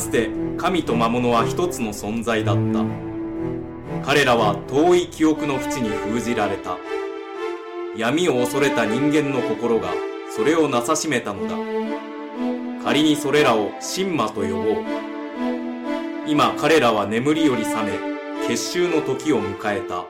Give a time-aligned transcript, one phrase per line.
[0.00, 2.84] つて神と魔物は一つの存在だった。
[4.02, 6.78] 彼らは遠い記憶の淵に封じられた。
[7.96, 9.92] 闇を恐れた人間の心が
[10.34, 11.54] それをなさしめたのだ。
[12.82, 14.84] 仮にそれらを神魔と呼ぼう。
[16.26, 17.92] 今彼らは眠りより覚め
[18.48, 20.06] 結集の時を迎えた。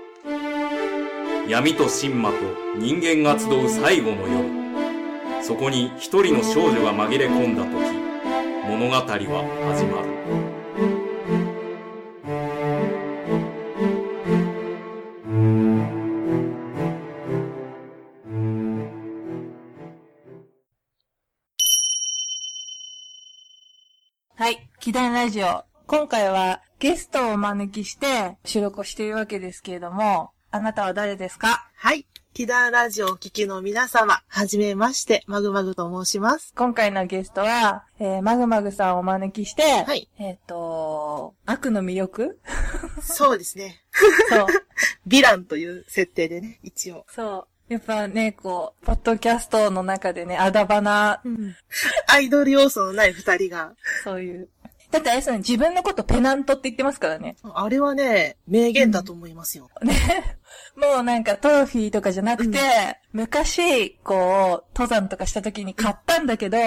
[1.49, 2.37] 闇と神魔と
[2.79, 4.61] 人間が集う最後の夜。
[5.43, 7.90] そこに一人の少女が紛れ込んだ時
[8.81, 9.05] 物語は
[9.75, 10.09] 始まる
[24.35, 24.71] はい。
[24.81, 25.65] 祈願ラジオ。
[25.87, 31.69] 今回はゲストをお招きして収録をしているわけですけれども、あなたは誰ですか？
[31.77, 32.07] はい。
[32.33, 36.55] キダラジオをお聞きの皆様、はじめまして、マグマグと申します。
[36.57, 40.09] 今回のゲストは、えー、マグマグさんをお招きして、はい。
[40.17, 42.39] えっ、と、悪の魅力？
[43.03, 43.83] そうですね。
[44.31, 44.47] そう。
[45.09, 47.05] ヴィランという設定でね、一応。
[47.09, 47.73] そう。
[47.73, 51.21] やっぱね、こう、ポッドキャストの中でね、あだばな、
[52.07, 53.75] アイドル要素のない二人が。
[54.05, 54.49] そういう。
[54.93, 57.37] だってあれですよね、自分のことペナントって言ってますからね。
[57.43, 59.69] あれはね、名言だと思いますよ。
[59.83, 60.39] ね。
[60.77, 62.59] もうなんかトロフィーとかじゃなくて、
[63.13, 66.59] 昔、こう、登山とかした時に買ったんだけど、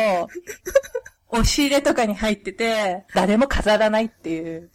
[1.29, 4.69] 押し入れとかに入ってて、誰も飾らないっていう。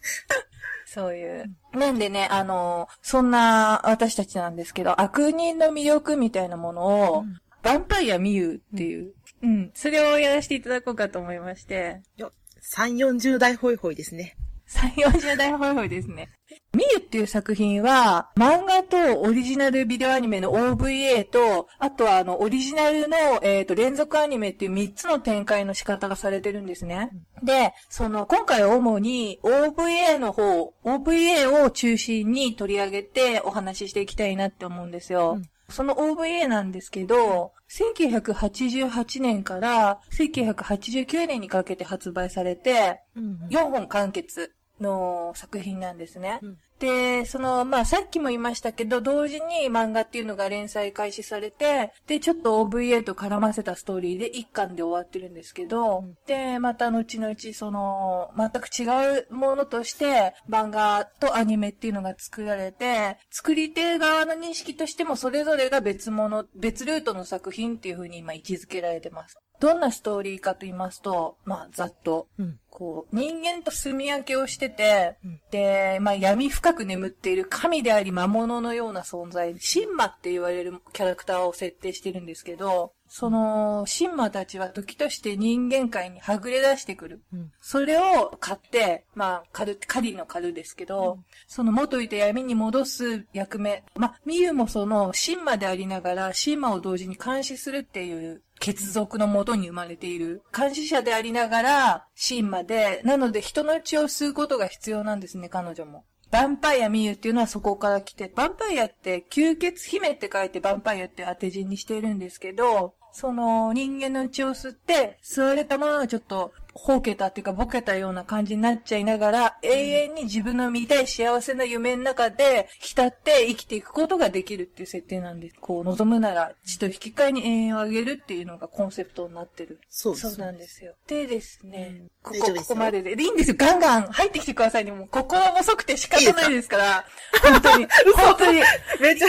[0.85, 1.45] そういう。
[1.73, 12.31] なんでね、あの、そんな私たちなんですけど、悪人の魅力みたいなものを、うんヴァンパイアミユっていう、うん、それをやらせていただこうかと思いまして、よ
[12.75, 14.37] 3、40代ホイホイですね。
[14.69, 16.29] 3、40代ホイホイですね。
[16.73, 27.09] ミユっていう作品は、漫画とオリジナルビデオアニメの OVA と、あとはあの、オリジナルの、えっ、と、連続アニメっていう3つの展開の仕方がされてるんですね。
[27.43, 35.35] で、その、今回は主に OVA の方、OVA を中心に取り上げてお話ししていきたいなって思うんですよ。
[35.37, 43.01] うんその OVA なんですけど、1988年から1989年にかけて発売されて、
[43.49, 46.39] 4本完結の作品なんですね。
[46.41, 69.37] うんで、その、まあ、さっきも言いましたけど、同時に漫画っていうのが連載開始されて、で、ちょっと OVA と絡ませたストーリーで一巻で終わってるんですけど、うんで、また後々、その、全く違うものとして、漫画とアニメっていうのが作られて、作り手側の認識としても、それぞれが別物、別ルートの作品っていう風に今位置づけられてます。
[69.59, 72.59] どんなストーリーかと言いますと、まあ、ざっと、うん。
[72.69, 87.23] こう、人間と住み分けをしてて、うんで、まあ闇深く眠っている神であり魔物のような存在、シンマって言われるキャラクターを設定してるんですけど、その、シンマたちは時として人間界にはぐれ出してくる。
[87.33, 87.51] うん。
[87.59, 93.83] それを買って、まあ、狩る、狩りの狩るですけど、その元いた闇に戻す役目。
[93.95, 100.43] まあ、ミユもその、シンマでありながら、シンマを同時に監視するっていう、血族のもとに生まれている。
[100.55, 106.05] 監視者でありながら、シンまで、なので人の血を吸うことが必要なんですね、彼女も。
[106.31, 125.55] ヴァンパイアミユっていうのはそこから来て、ヴァンパイアって吸血姫って書いてヴァンパイアって当て字にしているんですけど、その人間の血を吸って、吸われたものがちょっと、ほうけたっていうか、ボケたような感じになっちゃいながら、永遠に自分の見たい幸せな夢の中で、浸って生きていくことができるっていう設定なんです。
[125.59, 129.79] こう、望むなら、血と引き換えに永遠をあげるっていうのがコンセプトになってる。
[129.89, 130.15] そう。
[130.15, 130.93] そうなんですよ。
[131.07, 133.15] でですね、うんここ、ここまでで。
[133.15, 133.55] でいいんですよ。
[133.57, 134.91] ガンガン入ってきてくださいね。
[134.91, 137.05] もう、心細くて仕方ないですから。
[137.41, 137.87] 本当に。
[138.15, 138.61] 本当に。
[138.99, 139.27] めっちゃ、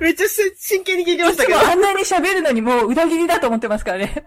[0.00, 1.58] めっちゃし真剣に聞いてましたけど。
[1.58, 4.26] もあんなに喋るのにもう裏切りだと思ってますからね。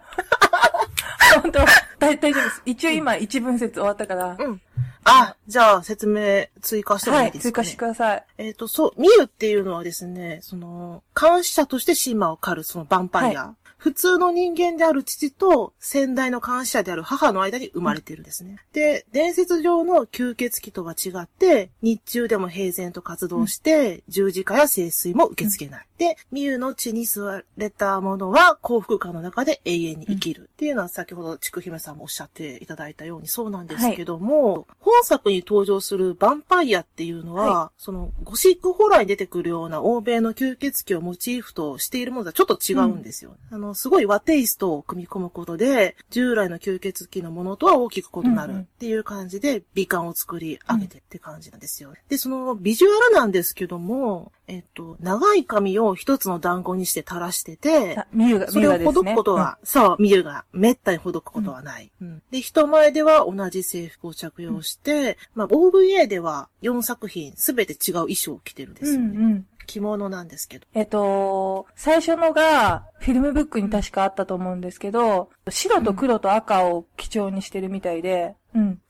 [1.42, 1.60] 本当
[1.98, 2.62] 大大丈夫です。
[2.64, 4.36] 一応今一文節終わったから。
[4.38, 4.60] うん。
[5.04, 7.52] あ、じゃあ説明追加してもはいい、いですか、ね？
[7.52, 8.24] 追加してください。
[8.38, 13.54] えっ、と、そう、ミユっていうのはですね、その、監視者としてシーマを狩るそのヴァンパイア。
[13.84, 18.56] 普通の人間である父と先代の監視者である母の間に生まれてるんですね。
[18.72, 25.86] で、伝説上の吸血鬼とは違って、日中でも平然と活動して、十字架や聖水も受け付けない。
[25.98, 30.48] で、ミユの血に吸われたものは幸福感の中で永遠に生きる。
[30.54, 43.36] っていうのは先ほどちくひめさんもおっしゃっていただいたようにそうなんですけども、本作に登場するヴァンパイアっていうのは、はそのゴシックホラーに出てくるような欧米の吸血鬼をモチーフとしているものとはちょっと違うんですよ。
[43.50, 51.92] あの、の、すごい和テイストを組み込むことで、従来の吸血鬼のものとは大きく異なるっていう感じで、美観を作り上げてって感じなんですよ。
[52.08, 61.90] で、そのビジュアルなんですけども、えっと、長い髪を一つの団子にして垂らしてて、あミユが、それをほどくことは、そう、ミユが、めったにほどくことはない。
[62.00, 69.16] うんで、人前では同じ制服を着用して、まあ、OVA では4作品すべて違う衣装を着てるんですうん、よね。
[69.16, 69.46] うんうん。
[69.66, 70.66] 着物なんですけど。
[70.74, 78.80] えっと、最初のが、フィルムブックに確かあったと思うんですけど、白と黒と赤を基調にしてるみたいで、うん。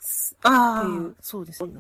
[0.43, 1.72] あっていうあ、そうですね。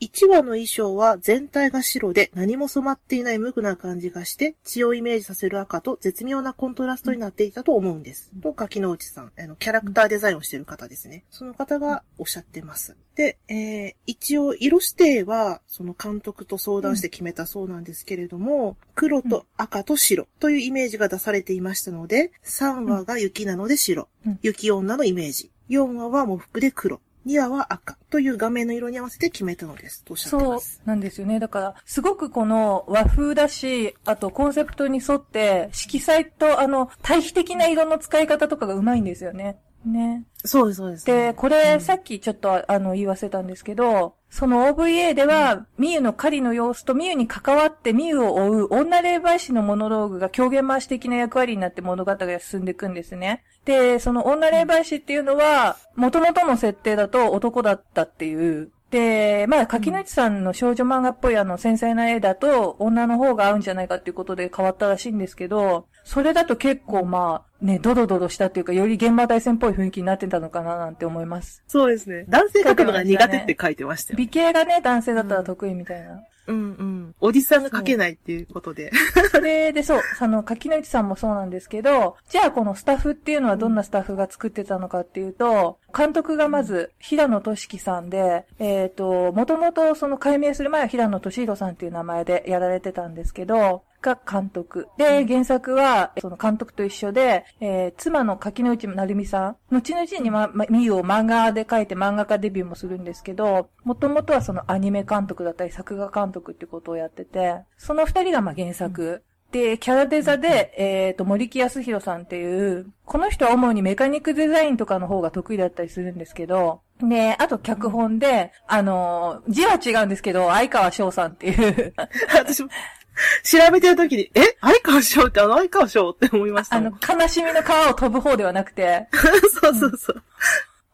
[0.00, 8.30] 1話の衣装は全体が白で何も染まっていない無垢な感じがして血をイメージさせる赤と絶妙なコントラストになっていたと思うんです。
[8.42, 11.24] と、柿之内さん、あの、キャラクターデザインをしている方ですね。
[11.30, 12.96] その方がおっしゃってます。
[13.14, 30.04] で、えー、一応、色指定は、その監督と相談して決めたそうなんですけれども、黒と赤と白というイメージが出されていましたので、3話が雪なので白、うん雪女のイメージ、4話は喪服で黒、2話は赤という画面の色に合わせて決めたのです。
[30.04, 30.82] とおっしゃってそうます。
[30.84, 31.38] なんですよね。
[31.38, 39.58] だから、すごくこの和風だし、あとコンセプトに沿って、色彩とあの、対比的な色の使い方とかがうまいんですよね。
[39.84, 40.24] ね。
[40.44, 41.06] そうです、そうです。
[41.06, 53.44] で、これ、さっきちょっとあの、言わせたんですけど、その OVA では、ミユの狩りの様子とミユに関わってミユを追う女霊媒師のモノローグが狂言回し的な役割になって物語が進んでいくんですね。
[53.64, 58.72] で、その女霊媒師っていうのは、元々の設定だと男だったっていう。
[58.90, 71.62] で、まあ、柿之内さんの少女漫画っぽいあの、繊細な絵だと、女の方が合うんじゃないかっていうことで変わったらしいんですけど、それだと結構まあ、ね、ドロドロしたっていうか、より現場大戦っぽい雰囲気になってたのかななんて思います。
[71.66, 72.24] そうですね。
[72.28, 74.16] 男性描くのが苦手って書いてましたよ。
[74.16, 76.22] 美形がね、男性だったら得意みたいな。
[76.46, 77.14] うんうん。
[77.20, 78.90] おじさんが描けないっていうことで。
[79.30, 94.88] それで、そう、その、柿之内さんもそうなんですけど、じゃあこのスタッフっていうのはどんなスタッフが作ってたのかっていうと、監督がまず、平野俊樹さんで、えっ、と、もともとその解明する前は平野俊弘さんっていう名前でやられてたんですけど、が監督。
[94.98, 109.22] で、原作は、その監督と一緒で、えー妻の柿之内成美さん、後々にま、ま、みゆを漫画で書いて漫画家デビューもするんですけど、もともとはそのアニメ監督だったり作画監督ってことをやってて、その二人がまあ原作。
[109.52, 121.92] で、キャラデザで、えっ、と、森木康弘さんっていう、この人は主にメカニックデザインとかの方が得意だったりするんですけど、で、あと脚本で、あのー字は違うんですけど、相川翔さんっていう、
[122.34, 122.70] 私も、
[123.44, 126.92] 調べてるときに、え相川翔ってあの相川翔って思いましたあもん。
[126.92, 129.08] の、悲しみの川を飛ぶ方ではなくて、
[129.60, 130.22] そうそうそう。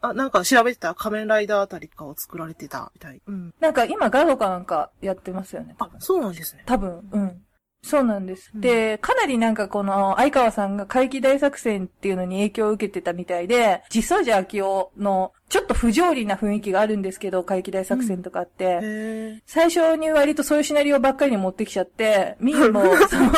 [0.00, 3.20] あ、なんか調べてた仮面ライダーあたりかを作られてたみたい。
[3.26, 3.54] うん。
[3.60, 5.74] なんか今ガロかなんかやってますよね。
[5.78, 6.62] 多あ分、そうなんですね。
[6.66, 7.42] 多分、うん。
[7.82, 8.50] そうなんです。
[8.54, 8.60] うん。
[8.60, 19.42] で、かなりなんかこの、相川さんが怪奇大作戦っていうのに影響を受けてたみたいで、実相寺明夫の、ちょっと不条理な雰囲気があるんですけど、怪奇大作戦とかって、へえ。
[19.46, 23.30] 最初に割とそういうシナリオばっかりに持ってきちゃって、ミーも、 その、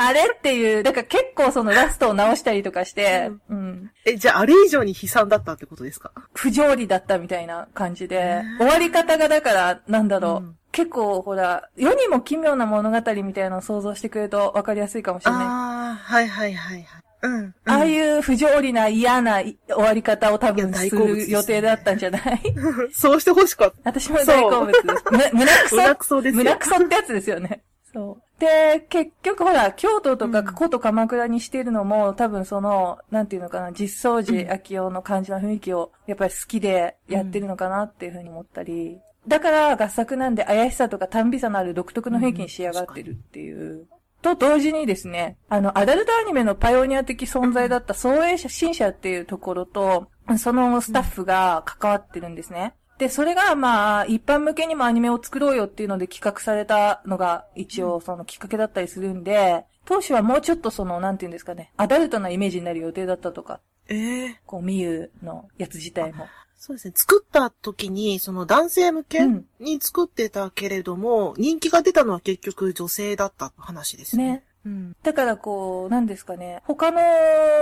[0.00, 6.12] あれっていう、だから結構そのラストを直したりとかして、うん、え、じゃああれ以上に悲惨だったってことですか？
[6.34, 15.46] 不条理だったみたいな感じで終わり方がだから、なんだろう、うん結構ほら、世にも奇妙な物語みたいなのを想像してくれると分かりやすいかもしれない。
[15.46, 17.02] あああ、はいはいはいはい。
[17.22, 17.34] うん。
[17.34, 22.40] うんあいう不条理な嫌ない終わり方を多分する予定だったんじゃない？
[22.92, 23.76] そうしてほしかった。
[23.90, 24.86] 私も大好物です。
[25.10, 25.76] む胸くそ？
[25.76, 27.62] 胸くそですよ胸くそってやつですよね。
[27.92, 28.40] そう。
[28.40, 43.86] で、結局ほら、京都とかうん古都鎌倉にしてるのも、多分その、なんていうのかな、実相寺明夫の感じの雰囲気を、やっぱり好きでやってるのかなっていうふうに思ったり、だから合作なんで怪しさとか短美さのある独特の雰囲気に仕上がってるっていう。
[44.22, 50.08] と同時にですね、あの、アダルトアニメのパイオニア的存在だった創営新社っていうところと、
[50.38, 52.74] そのスタッフが関わってるんですね。
[52.98, 66.26] で、それが、まあ、一般向けにもアニメを作ろうよっていうので企画されたのが、一応、そのきっかけだったりするんで、当初はもうちょっとその、なんていうんですかね、アダルトなイメージになる予定だったとか、ええこう、ミユのやつ自体も。
[66.58, 66.92] そうですね。
[66.96, 74.24] 作った時に、その男性向けうんに作ってたけれども、人気が出たのは結局女性だった話ですね。
[74.24, 74.44] ね。
[74.66, 74.96] うん。
[75.02, 77.00] だからこう、なんですかね、他の、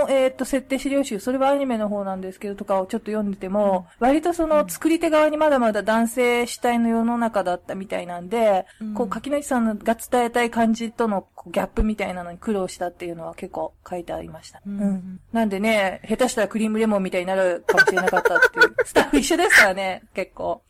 [0.09, 14.59] えーっと、設定資料集、それはアニメの方なんですけど、とかをちょっと読んでても、割とその作り手側にまだまだ男性主体の世の中だったみたいなんで、うんこう、柿内さんが伝えたい感じとのこうギャップみたいなのに苦労したっていうのは結構書いてありました。
[14.65, 18.75] うんなんでね、下手したらクリームレモンみたいになるかもしれなかったっていう。
[18.83, 20.63] スタッフ一緒ですからね、結構。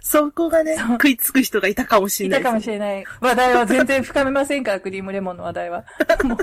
[0.00, 2.40] そこがね、食いつく人がいたかもしれない。
[2.40, 3.04] いたかもしれない。
[3.20, 5.84] 話題は全然深めませんから、クリームレモンの話題は。
[6.24, 6.38] もう。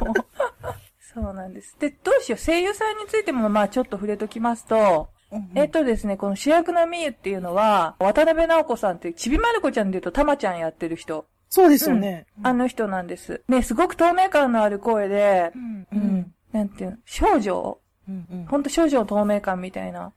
[1.00, 1.76] そうなんです。
[1.80, 2.46] で、どうしよう。
[2.46, 5.10] 声優さんについても、まあちょっと触れときますと、
[5.56, 11.26] えっとですね、この主役のみゆっていうのは、渡辺直子さんっていう、ちびまる子ちゃんで言うとたまちゃんやってる人。
[11.56, 12.26] そうですよね。
[12.44, 13.42] あの人なんです。
[13.48, 15.96] ね、すごく透明感のある声で、んう。
[15.96, 17.78] ん、なんていうの、少女？
[18.08, 18.46] うんうん。
[18.46, 20.12] ほんと少女の透明感みたいな。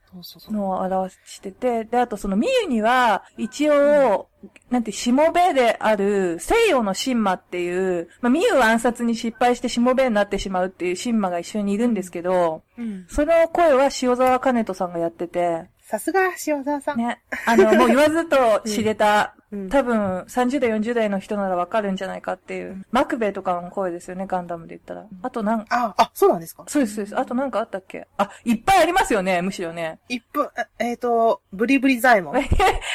[0.51, 4.27] のを表してて、で、あとそのみゆには、一応、
[4.69, 13.05] なんて、しもべである、西洋の神魔っていう、まあ、みゆは暗殺に失敗してしもべになってしまうっていう神魔が一緒にいるんですけど、うん。
[13.07, 16.97] その声は塩沢兼人さんがやってて、さすが、塩沢さん。
[16.99, 25.05] ね、あの、 もう言わずと知れた、うん多分30代、40代の人ならわかるんじゃないかっていう、マクベとかの声ですよね、ガンダムで言ったら。
[25.23, 26.65] あとなん、あ、あ、そうなんですか？
[26.67, 27.17] そうです、そうです。
[27.19, 28.07] あとなんかあったっけ？
[28.17, 29.97] あ、いっぱいありますよね、むしろね。
[30.07, 32.35] 一分、ええっ、と、ブリブリザイモン。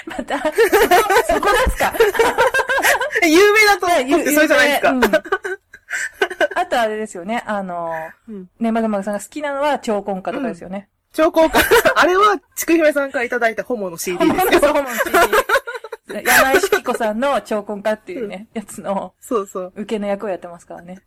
[0.06, 1.92] また、そこ、ですか？
[3.24, 4.90] え 有名だと思ゆって、それじゃないですか？
[4.90, 5.02] うん
[6.56, 7.92] あとあれですよね、あの、
[8.28, 10.88] うんね、まぐまぐさんが好きなのは超婚歌とかですよね。
[11.14, 11.58] 超高価。
[11.96, 14.60] あれは、ちくひめさんからいただいたホモの CD ですよ。
[14.60, 19.72] そうもん CD 山井式子さんの超婚歌っていうね、やつのそうそう。
[19.74, 20.98] 受けの役をやってますからね。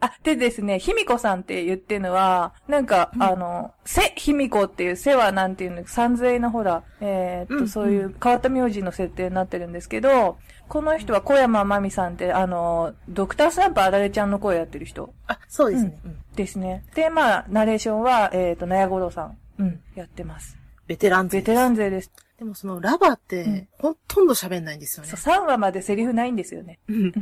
[0.00, 10.38] あ、でですね、ひみこさんって言ってるのは、なんか、あの、せ、ひみこっていう、せはなんていうの、三髄のほら、えーっと、うんそういう変わった名字の設定になってるんですけど、
[10.68, 15.98] この人は小山真美さんって、あの、ドクタースランプあられちゃんの声やってる人あ、そうですね。
[16.04, 16.84] うんですね。
[16.94, 20.58] で、まあ、ナレーションは、えーっと、なやごろさん、うん、やってます。
[20.86, 22.10] ベテラン勢ベテラン勢です。
[22.38, 25.34] でもそのラバって、うんほとんど喋んないんですよねそう、。
[25.34, 26.78] 3話までセリフないんですよね。
[26.88, 27.12] うん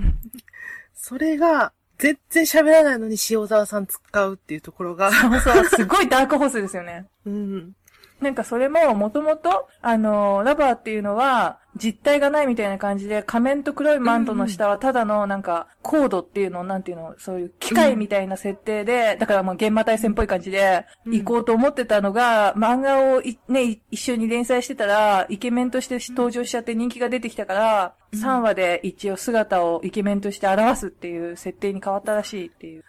[0.95, 7.07] それが、全然喋らないのに塩沢さん使うっていうところが、そうそう、すごいダークホースですよね。
[7.27, 7.73] うん。
[8.21, 21.13] なんかそれも、もともと、あの、ラバーっていうのは、実体がないみたいな感じで、仮面と黒いマントの下はただの、なんか、コードっていうの、なんていうの、そういう機械みたいな設定で、だからもう現場対戦っぽい感じで、うん。
[21.13, 32.85] 行こうと思ってたのが、漫画をいね、い一緒に連載してたら、イケメンとして登場しちゃって人気が出てきたから、3話で一応姿をイケメンとして表すっていう設定に変わったらしいっていう。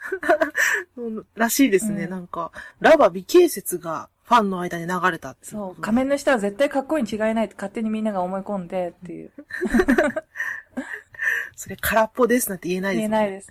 [0.97, 1.25] うん。
[1.35, 2.05] らしいですね。
[2.05, 2.09] うん。
[2.09, 9.31] なんか、ラバ美形説がファンの間に流れたっていそう、仮面の下は絶対かっこいいに違いないって勝手にみんなが思い込んでっていう。
[11.55, 13.17] それ空っぽですなんて言えないですね。
[13.17, 13.49] 言えないです。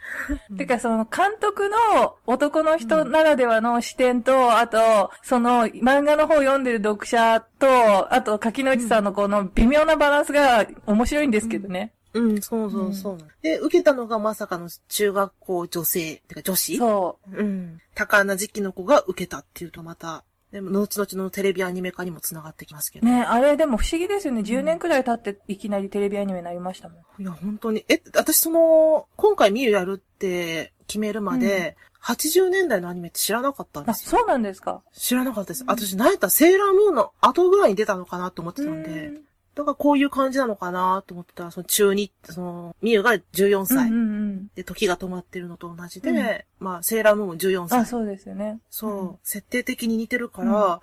[0.56, 11.92] てか、その監督の男の人ならではの視点と、あと、その漫画の方を読んでる読者と、あと、柿之内さんのこの微妙なバランスが面白いんですけどね。
[12.14, 13.18] うん、そうそうそう。
[13.42, 16.76] で、受けたのがまさかの中学校女性、てか女子？
[16.78, 17.80] そうん。
[17.94, 23.02] 多感な時期の子が受けたっていうとまた、でも、後々のテレビアニメ化にも繋がってきますけう。
[23.02, 23.08] ど。
[23.08, 24.40] ね、あれでも不思議ですよね。
[24.40, 27.22] 10年くらい経っていきなりテレビアニメになりましたもん。
[27.22, 27.84] いや、本当に。
[27.88, 34.18] え、私その、今回ミユやるって決めるまで、80年代のアニメって知らなかったんであ、すよ。
[34.20, 34.82] そうなんですか。
[34.94, 35.64] 知らなかったです。
[35.66, 39.12] 私、なんやったらセーラームーンの後ぐらいに出たのかなと思ってたんで、
[39.58, 44.46] だからこういう感じなのかなと思ってたら、その中2、その、ミユが14うん歳、うんうん。
[44.54, 47.80] で、時が止まってるのと同じで、うんまあ、セーラームーンも14歳。
[47.80, 48.60] あ、そうですよね。
[48.70, 50.80] そう、うん設定的に似てるから、うんあ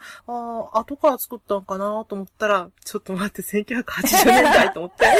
[0.73, 5.05] あ、後から作ったんかなと思ったら、ちょっと待って、1980年代と思って。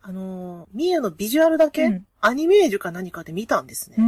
[0.00, 4.06] あのー、ミユのビジュアルだけ、うんアニメージュか何かで見たんですうね。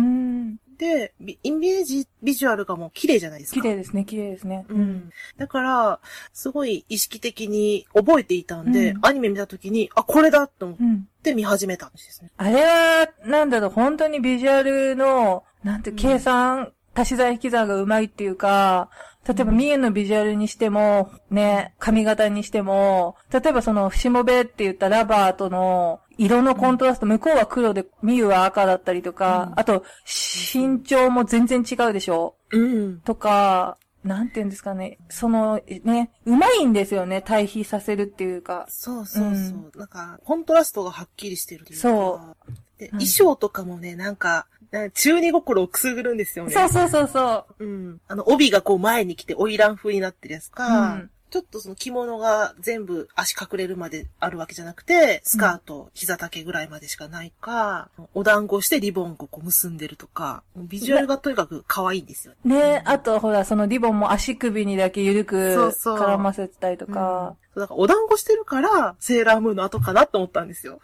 [0.75, 0.76] ん。
[0.76, 3.62] で、ビイメージ、ビジュアルがもう綺麗じゃないですか。
[3.62, 4.66] 綺麗ですね、綺麗ですね。
[4.69, 5.11] うん。
[5.37, 6.00] だから、
[6.33, 11.09] すごい意識的に覚えていたんで、うんアニメ見た時に、あ、これだと思っうん。
[11.23, 12.31] て見始めたんですね。
[12.37, 18.88] あれは、なんだろう、本当にビジュアルの、なんて、うん計算、足し算引き算がうまいっていうか、
[19.26, 32.37] 例えば、うんミエのビジュアルにしても、ね、髪型にしても、例えばその、しもべって言ったラバーとの、色のコントラスト、向こうは黒で、ミユは赤だったりとか、うんあと、身長も全然違うでしょ？
[32.52, 33.00] うん。
[33.00, 38.66] とか、なんて言うんですかね、その、ね、うまいんですよね、対比させるっていうか。
[38.69, 39.33] そうそうそう。
[39.33, 41.83] うんなんか、コントラストがはっきりしてるというか。。
[41.88, 42.37] そう
[42.78, 44.47] で、うん衣装とかもね、なんか
[44.95, 46.52] 中二心をくすぐるんですよね。
[46.52, 47.64] そうそうそうそう。
[47.64, 48.00] うん。
[48.09, 62.54] あの、帯がこう前に来て、花魁風になってるやつか、うんちょっとその着物が全部足隠れるまであるわけじゃなくて、スカート、膝丈ぐらいまでしかないか、お団子してリボンをこう結んでるとか、ビジュアルがとにかく可愛いんですよね。
[62.54, 67.35] ね、あとほら、そのリボンも足首にだけ緩くそうそう絡ませてたりとうんか。
[67.52, 70.78] そうだからお団子してるから、セーラームーンの後かなと思ったんですよ。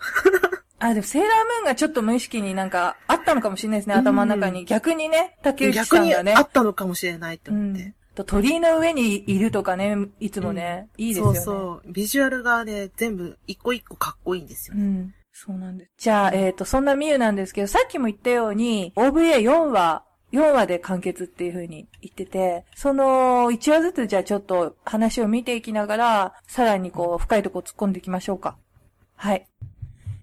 [0.81, 4.65] あ、でもセーラームーンがちょっと無意識になんかあったのかもしれないですね、頭の中に。
[4.65, 6.41] 逆にね、竹内逆にさんがねあ。
[6.41, 7.95] ったのかもしれないってう思って。
[8.25, 11.41] 鳥居の上にいるとかね、いつもね、いいですよね。
[11.41, 11.93] そうそう。
[11.93, 14.83] ビジュアルがね、全部一個一個かっこいいんですよね。
[14.83, 15.15] うん。
[15.33, 15.91] そうなんです。
[15.99, 28.57] じゃあ、えっ、と、そんなミユなんですけど、さっきも言ったように、OVA4 話、4話で完結っていう風に言ってて、その1話ずつじゃあちょっと話を見ていきながら、さらにこう深いとこ突っ込んでいきましょうか。
[29.17, 29.47] はい。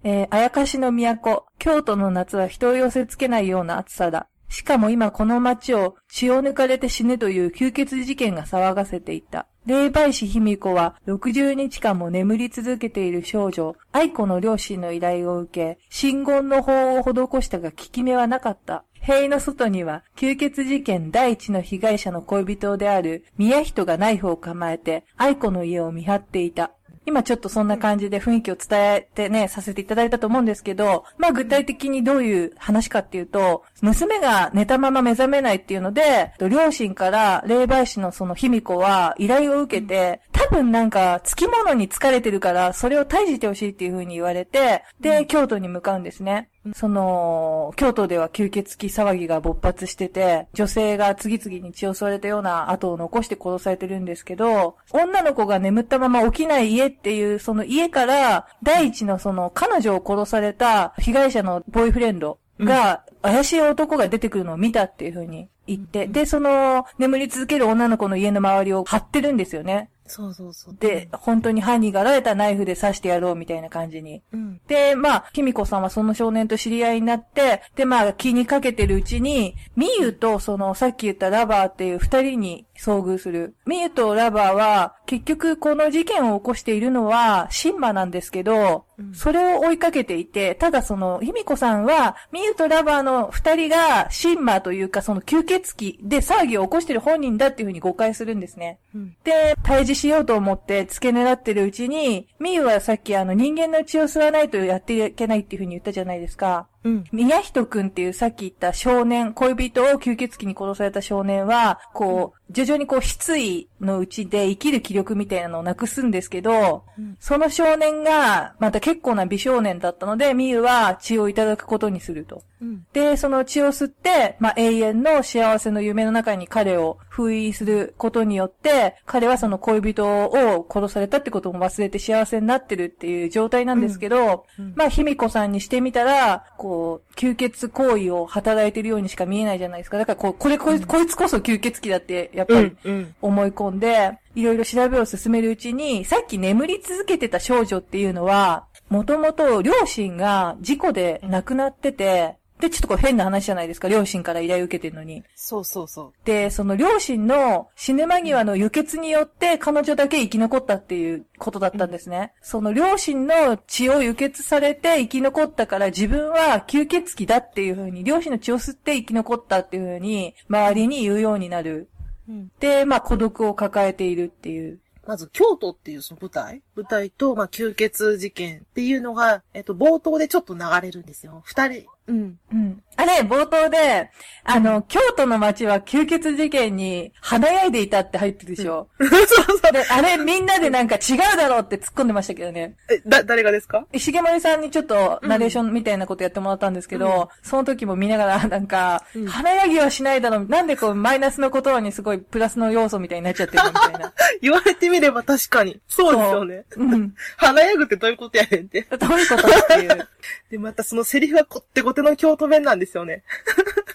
[0.09, 4.29] えー、あやかしの都、京都の夏は人を寄せつけないような暑さだ。
[4.47, 9.47] しかも今この街を血を抜かれて死ねという吸血事件が騒がせていた。
[9.65, 18.85] 霊媒師卑弥呼は60日間も眠り続けている少女、愛子の両親の依頼を受け、信言の法を施したが効き目はなかった。
[19.01, 26.71] 塀の外には、吸血事件第一の被害者の恋人である宮人がナイフを構えて、愛子の家を見張っていた。
[27.07, 46.49] 今ちょっとそんな感じで雰囲気を伝えてね、させていただいたと思うんですけど、まあ具体的にどういう話かっていうと、娘が寝たまま目覚めないっていうので、両親から霊媒師のその卑弥呼は依頼を受けて、多分なんか、付き物に疲れてるから、それを退治してほしいっていう風に言われて、で、京都に向かうんですね。
[46.75, 69.89] その、京都では吸血鬼騒ぎが勃発してて、女性が次々に血を吸われたような跡を残して殺されてるんですけど、女の子が眠ったまま起きない家っていう、その家から、第一のその彼女を殺された被害者のボーイフレンドが、怪しい男が出てくるのを見たっていう風に言って、で、その、眠り続ける女の子の家の周りを張ってるんですよね。
[70.07, 70.77] そうそうそう。
[70.79, 74.23] で、本当に犯人がられたナイフで刺してやろうみたいな感じに。
[74.31, 83.55] うん、で、まあ、キミコさんはその少年と知り合いになって、で、まあ、気にかけてるうちに、ミユとその、さっき言ったラバーっていう二人に遭遇する。
[83.65, 98.79] ミユとラバーは、結局この事件を起こしているのは、シンマなんですけど、それを追いかけていて、ただその、ヒミコさんは、ミユとラバーの二人が、シンマというかその吸血鬼で騒ぎを起こしている本人だっていうふうに誤解するんですね。
[98.95, 106.67] うん、で、退治しようと思って付け狙ってるうちに、ミユはさっきあの人間の血を吸わないとやっていけないっていうふうに言ったじゃないですか。
[106.83, 107.03] うん。
[107.11, 122.43] 宮人くんっていうさっき言った少年、恋人を吸血鬼に殺された少年は、こう、徐々にこう、失意のうちで生きる気力みたいなのをなくすんですけど、うん、その少年が、また結構な美少年だったので、ミユは血をいただくことにすると。
[122.61, 139.97] うん、で、その血を吸って、まあ、永遠の幸せの夢の中に彼を封印することによって、彼はその恋人を殺されたってことも忘れて幸せになってるっていう状態なんですけど、うん、まあ、卑弥呼さんにしてみたら、こう、吸血行為を働いてるようにしか見えないじゃないですか。
[139.97, 142.77] だからこう、これこい,、こいつこそ吸血鬼だって、やっぱり
[143.19, 153.87] 思い込んで、いろいろ調べを進めるうちに、さっき眠り続けてた少女っていうのは、もともと両親が事故で亡くなってて、で、ちょっとこれ変な話じゃないですか。
[153.87, 155.23] 両親から依頼を受けてるのに。
[155.35, 156.25] そうそうそう。
[156.25, 162.33] で、その両親の死ぬ間際の輸血によって彼女だけ生き残ったっていうことだったんですね。
[162.41, 171.89] うん、その両親の血を輸血されて生き残ったから自分は吸血鬼だっていう風に、両親の血を吸って生き残ったっていう風に、周りに言うようになる。
[172.27, 174.79] うん、で、まあ孤独を抱えているっていう。
[175.05, 176.61] まず、京都っていうその舞台？
[176.75, 181.43] 舞台と、まあ、吸血事件っていうのが、えっと、冒頭でちょっと流れるんですよ。
[181.45, 181.85] 二人。
[182.07, 182.39] うん。
[182.51, 182.83] うん。
[182.95, 184.09] あれ、冒頭で、
[184.43, 188.87] あの、京都の街は吸血事件に華やいでいたって入ってるでしょ。
[188.99, 189.71] そうそう。
[189.71, 192.75] で、あれ、みんなでなんか違うだろうって突っ込んでましたけどね。
[192.89, 193.85] え、だ、誰がですか？
[193.93, 200.45] 重森さんにちょっとナレーションみたいなことやってもらったんですけど、うん、その時も見ながら、 なんか、うん、華やぎはしないだろう。
[200.47, 204.13] なんでこう、マイナスのことにすごいプラスの要素みたいになっちゃってるみたいな。
[204.41, 205.79] 言われてみれば確かに。
[205.87, 206.63] そうですよね。
[206.77, 207.13] ううん。
[207.35, 208.81] 華やぐってどういうことやねんって。
[208.97, 210.07] どういうことっていう。
[210.49, 213.23] で、またそのセリフはこってこての京都弁なんですよね。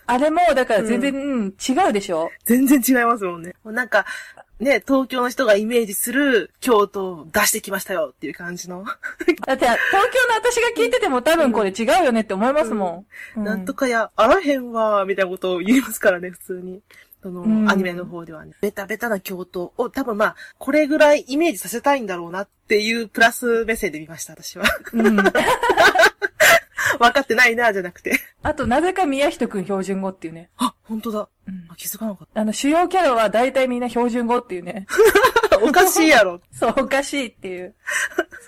[0.06, 2.30] あれも、だから全然、うん、違うでしょ？
[2.44, 3.54] 全然違いますもんね。
[3.64, 4.04] なんか、
[4.58, 8.84] ね、東京の人がイメージする京都を出してきましたよっていう感じの。
[8.84, 8.96] だっ
[9.56, 13.40] て、東京の私が聞いてても多分これ違うよねって思いますもん。
[13.40, 16.80] うんうん、なんとかや、あらへんわ、みたいなことを言いますからね、普通に。
[17.22, 24.64] その、アニメの方ではね、ベタベタな京都を多分まあ、これぐらいイメージさせたいんだろうなっていうプラス目線で見ました、私は。
[24.92, 25.16] うん、
[26.98, 28.18] 分かってないな、じゃなくて。
[28.42, 30.50] あと、なぜか宮人くん標準語っていうね。
[30.56, 31.28] あ、本当だ。
[31.48, 32.40] うん、気づかなかった。
[32.42, 34.86] あの、主要キャラは大体みんな標準語っていうね。
[35.62, 36.40] おかしいやろ。
[36.52, 37.74] そう、おかしいっていう。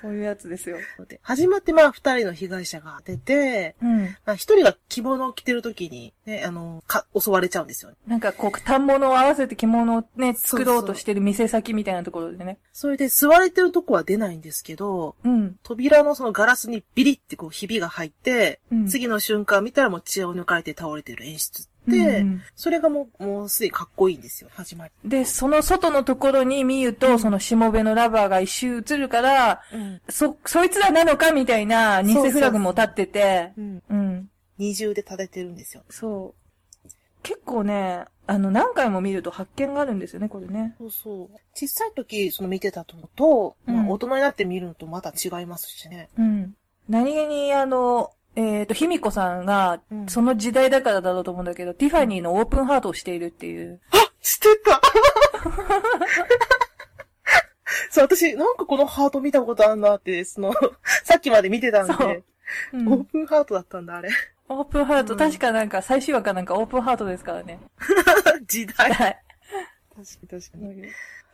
[0.01, 0.77] そういうやつですよ。
[1.23, 4.05] 始まってまあ二人の被害者が出て、うん。
[4.27, 7.97] まあ一人が着物を着てる時に、ね、あの、か、襲われちゃうんですよ、ね。
[8.07, 12.59] なんかこう、反物を合わせて着物をね、作ろうとしてる店先みたいなところでね。
[12.73, 15.57] それで、吸われてるとこは出ないんですけど、うん。
[15.63, 24.92] 扉のそのガラスにビリってこう、ひびが入って、うん、次の瞬間見たらもう血を抜かれて倒れてる演出て、うんそれがもう、もうすでにかっこいいんですよ、始まり。
[25.05, 30.01] で、その外のところにミユとそのしもべのラバーが一周映るから、うん。
[30.09, 33.83] そ、そいつらなのかみたいな偽フラグも立ってて、うん。
[33.90, 34.31] うん。
[34.59, 35.83] 二重で立ててるんですよ。
[35.90, 36.88] そう。
[37.23, 40.75] 結構ね、あの、何回も見ると発見があるんですよね、これね。
[40.79, 41.29] そうそう。
[41.55, 46.09] 小さい時、その見てたのと、まうんあ大人になって見るのとまた違いますしね。
[46.18, 46.55] うん。
[46.88, 53.81] 何気に、あの、えっ、と、ひみこさんが、うんその時代だからだろうと思うんだけど、ティファニーのオープンハートをしているっていう。
[54.20, 54.81] してた
[57.90, 60.53] そう、私、なんかこのハート見たことあんなって、その、
[61.05, 62.23] さっきまで見てたんで、
[62.73, 64.11] うんオープンハートだったんだ、あれ。
[64.49, 67.61] オープンハート、うん確かなんか最終話かなんかオープンハートですからね。
[68.47, 68.90] 時代。
[68.90, 69.18] 確かはい。
[69.97, 70.88] に確かに。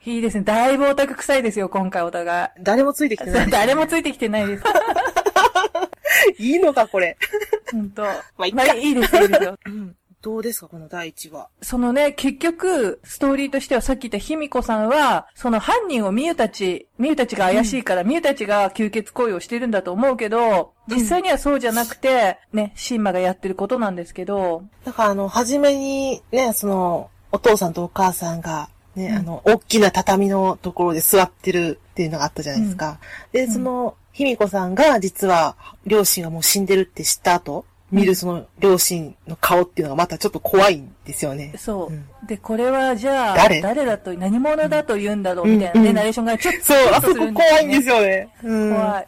[0.05, 0.45] いいですね。
[0.45, 2.49] だいぶオタク臭いですよ、今回お互い。
[2.61, 3.51] 誰もついてきてない。
[3.51, 4.65] 誰もついてきてないです。
[6.39, 7.17] いいのか、これ。
[7.73, 8.03] 本当。
[8.03, 9.59] まあいっかまあ、いいです、いいですよ。
[9.67, 9.97] うん。
[10.23, 11.49] どうですか、この第一話。
[11.63, 32.99] そのね、結局、ストーリーとしてはさっき言ったひみこさんは、その犯人をみゆたち、みゆたちが怪しいから、みゆたちが吸血行為をしてるんだと思うけど、実際にはそうじゃなくて、ね、シンマがやってることなんですけど、だから、あの、初めに、ね、その、お父さんとお母さんが、ね、うんあの、大きな畳のところで座ってるっていうのがあったじゃないですか。
[33.33, 41.53] で、その、ひみこさんが、実は、両親がもう死んでるって知った後、見るその、両親の顔っていうのがまたちょっと怖いんですよね。
[41.57, 41.93] そう。
[41.93, 43.85] うんで、これはじゃあ、誰？
[43.85, 48.29] だと、何者だと言うんだろう、みたいなね、うんうんナレーションがちょっと、そう、あそこ怖いんですよよね。
[48.45, 48.75] うん。
[48.75, 49.07] 怖い。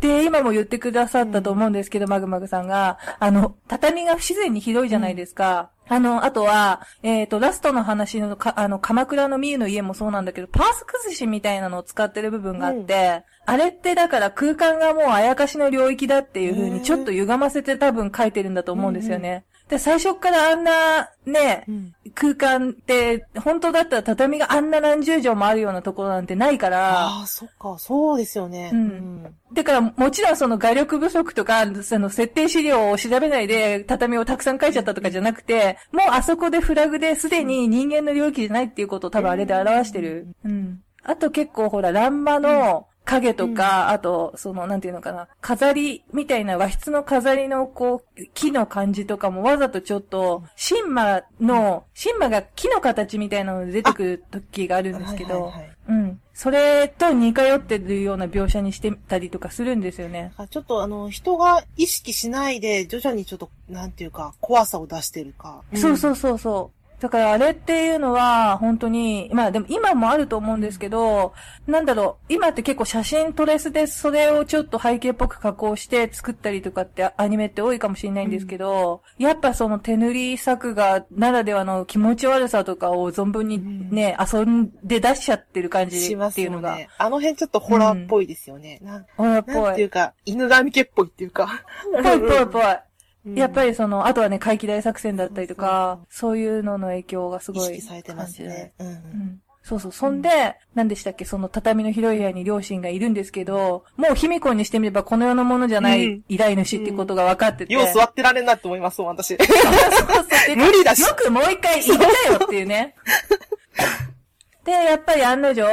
[0.00, 5.70] で、今も言ってくださったと思うんですけど、マグマグさんが、あの、畳が不自然にひどいじゃないですか。
[5.88, 19.46] あの、あとは、えっ、と、ラストの話のか、あの、鎌倉のミユの家もそうなんだけど、パース崩しみたいなのを使ってる部分があって、あれってだから空間がもうあやかしの領域だっていう風にちょっと歪ませて多分書いてるんだと思うんですよね。
[19.68, 28.70] で、最初からあんな、ね、うん空間って、本当だったら畳があんな何十畳もあるようなところなんてないから、ああ、そっか、そうですよね。
[28.72, 29.34] うん。
[29.52, 40.26] だから、もちろんその画力不足とか、その設定資料を調べないで畳をたくさん書いちゃったとかじゃなくて、もうあそこでフラグですでに人間の領域じゃないっていうことを多分あれで表してる。
[40.44, 40.82] うん。
[41.04, 56.20] あと結構ほら、ランマの影とか、あと、その、なんていうのかな、飾りみたいな和室の飾りのこう、木の感じとかもわざとちょっと、シンマの、シンマが木の形みたいなので出てくる時があるんですけど、はいはいはいうん。
[56.34, 60.32] それと似通ってるような描写にしてたりとかするんですよね。
[60.36, 65.62] あちょっとあの、人が意識しないで、徐々にちょっと、なんていうか、怖さを出してるか。
[65.74, 66.77] そうそうそうそう。
[67.00, 71.32] だからあれっていうのは、本当に、まあでも今もあると思うんですけど、
[71.66, 86.88] なんだろう、今って結構写真トレスでそれをちょっと背景っぽく加工して作ったりとかってアニメって多いかもしれないんですけど、やっぱその手塗り作画ならではの気持ち悪さとかを存分にね、遊んで出しちゃってる感じしますよっていうのが、ね。
[86.98, 88.80] あの辺ちょっとホラーっぽいですよね。
[88.82, 89.54] なんほらっぽい。
[89.54, 91.62] なんていうか、犬神家っぽいっていうか。
[92.02, 92.87] ぽいぽいぽい。
[93.28, 97.74] うんやっぱりその、あとはね、怪奇大作戦だったりとか、そういうのの影響がす意ごい。
[97.76, 98.72] 識されてますね。
[98.78, 98.90] うんう。
[98.92, 99.40] ん。
[99.62, 99.92] そうそう。
[99.92, 101.24] そんで、何でしたっけ？
[101.26, 107.74] その畳の広い部屋に両親がいるんですけど、もう卑弥呼にしてみればこの世のものじゃないうん依頼主ってことが分かってて。
[107.74, 109.36] よう座ってられんなって思いますもん、私。
[109.36, 112.94] そうそう 無理だしよくもう一回言ったよっていうね。
[114.64, 115.64] で、やっぱり案の定、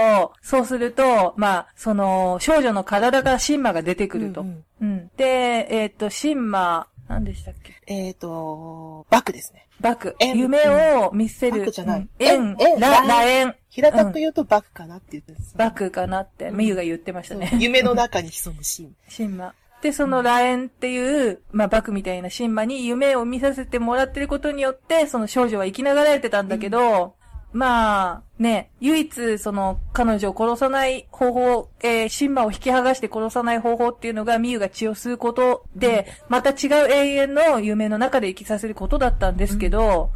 [0.41, 4.41] そうすると、まあ、その、少女の体からシンマが出てくると。
[4.41, 4.44] う
[4.82, 7.74] うんんで、えっ、と、シンマ、何でしたっけ？
[7.88, 9.68] えっと、バクですね。
[9.80, 10.15] バク。
[10.20, 11.60] 円夢を見せる。
[11.60, 13.56] バクじゃないうん円、円ら、円ら円。
[13.70, 15.56] 平たく言うとバクかなって言ってるんです。
[15.58, 17.52] バクかなって、メユが言ってましたね。
[17.60, 18.96] 夢の中に潜むシーン。
[19.10, 19.54] シンマ。
[19.82, 27.15] で、そのラエンっていう、まあ、バクみたいなシンマに夢を見させてもらってることによって、その少女は生きながられてたんだけど、
[27.56, 40.12] まあ、ね、唯一、その、彼女を殺さない方法、えー、シンマを引き剥がして殺さない方法っていうのが、ミユが血を吸うことで、また違う永遠の夢の中で生きさせることだったんですけど、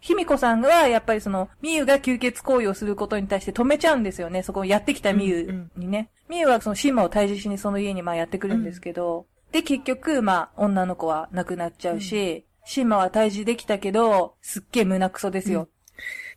[0.00, 4.42] 卑弥呼さんが、やっぱりその、ミユが吸血行為をすることに対して止めちゃうんですよね。
[4.42, 6.08] そこをやってきたミユにね。
[6.30, 15.68] ミユはそのシンマを退治しにその家にまあやってくるんですけど、で、結局、まあ、女の子は亡くなっちゃうし、シンマは退治できたけど、すっげえ胸クソですよ。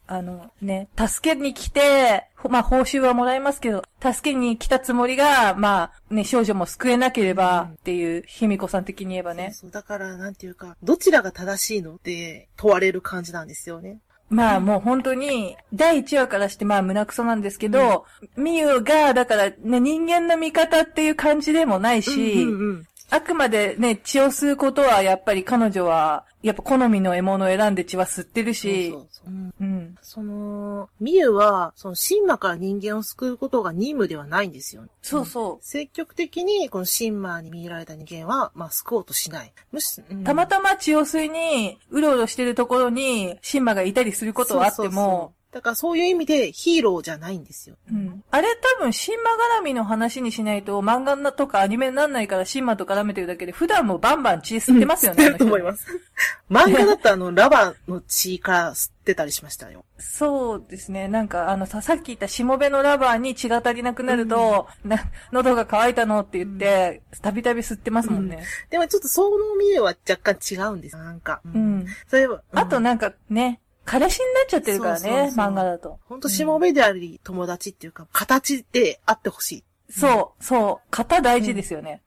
[0.07, 9.51] あのね、助けに来て、ほまあ報酬はもらえますけど、助けに来たつもりが、まあね、少女も救えなければっていう、卑弥呼さん的に言えばね。
[9.53, 13.99] そう、だから、なんていうか、どちらが正しいのって問われる感じなんですよね。
[14.29, 18.05] まあもう本当に、第1話からしてまあ胸クソなんですけど、
[18.37, 29.95] ミユが、だからね、人間の味方っていう感じでもないし、うんうんうんあくまでね、血を吸うことはやっぱり彼女は、やっぱ好みの獲物を選んで血は吸ってるし、そうそうそううんうん。
[30.01, 34.83] その、ミユは、その、神魔から人間を救うことが任務ではないんですよ。
[35.01, 39.53] そうそ積極的に、この神魔に見入られた人間は、まあ、救おうとしない。
[39.71, 40.23] むし、うんう。
[40.23, 47.77] たまたま血を吸いに、うろうろしてるところに、シンマがいたりすることはあってそうそうそも、うだからそういう意味でヒーローじゃないんですよ。
[47.89, 48.21] うん。
[48.29, 55.23] あれ多分、シンマ絡みの話にしないと、漫画なとかアニメになんないからシンマと絡めてるだけで、普段もバンバン血吸ってますよね。
[55.23, 55.63] 吸ってると思いす。
[55.63, 55.87] ます。
[56.51, 59.85] 漫画だったら、あの、ラバの血から吸ってたりしましたよ。
[59.97, 61.07] そうですね。
[61.07, 68.43] なんか、あのさ、さっき言ったしもべのラバーに血が足りなくなると、な、喉が渇いたのって言って、たびたび吸ってますもんね。
[68.69, 71.01] でもちょっとそのミユは若干違うんですよ。
[71.01, 71.39] なんか。
[71.45, 71.57] う。
[71.57, 71.85] ん。
[72.07, 75.99] そういえば、あとなんかね、彼氏になっちゃってるからね、そうそうそう漫画だと。
[76.05, 82.01] ほんとしもべであり、友達っていうか、形であってほしそう、そう、型大事ですよね。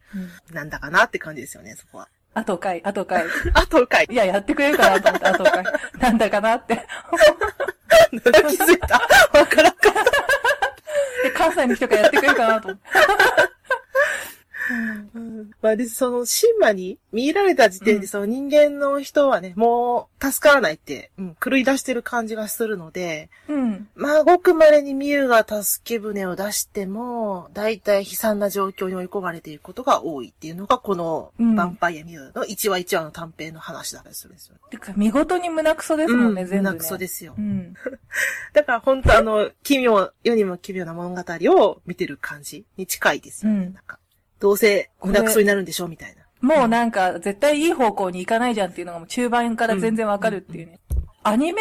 [0.50, 0.52] い。
[0.52, 2.08] なんだかなって感じですよね、そこは。
[2.34, 3.24] あとかい、あとかい。
[3.54, 4.06] あとかい。
[4.10, 5.64] いや、やってくれるかなと思って、あと かい。
[5.98, 6.86] なんだかなって。
[8.10, 8.94] 気づいた
[9.38, 10.02] わからんかった。
[11.22, 12.88] で、関西の人がやってくれるかなと思って。
[15.14, 23.88] うんまあ、で、その、神魔に見入られた時点で、うんその人間の人はね、もう、助からないって、うん、狂い出してる感じがするので、うん。
[23.94, 34.56] まあ、ごく稀にミユが助け舟を出しても、大体悲惨な状況に追い込まれていることが多いっていうのが、この、うんヴァンパイアミユの1話1話の短編の話だったりするんですよ。
[34.70, 36.74] てか、見事に胸クソですもんね、全部ね。
[36.74, 37.40] なくそですよう。
[37.40, 37.74] ん。
[38.52, 43.58] だから本当あの、奇妙、世にも奇妙な物語を見てる感じに近いですよね。
[43.58, 43.98] うんなんか、
[44.40, 45.88] どうせ胸くそになるんでしょ？
[45.88, 46.22] みたいな。
[46.40, 50.78] もうなんか、絶対いい方向に行かないじゃんっていうのがもう中盤から全然わかるっていうね。
[51.24, 51.60] アニメ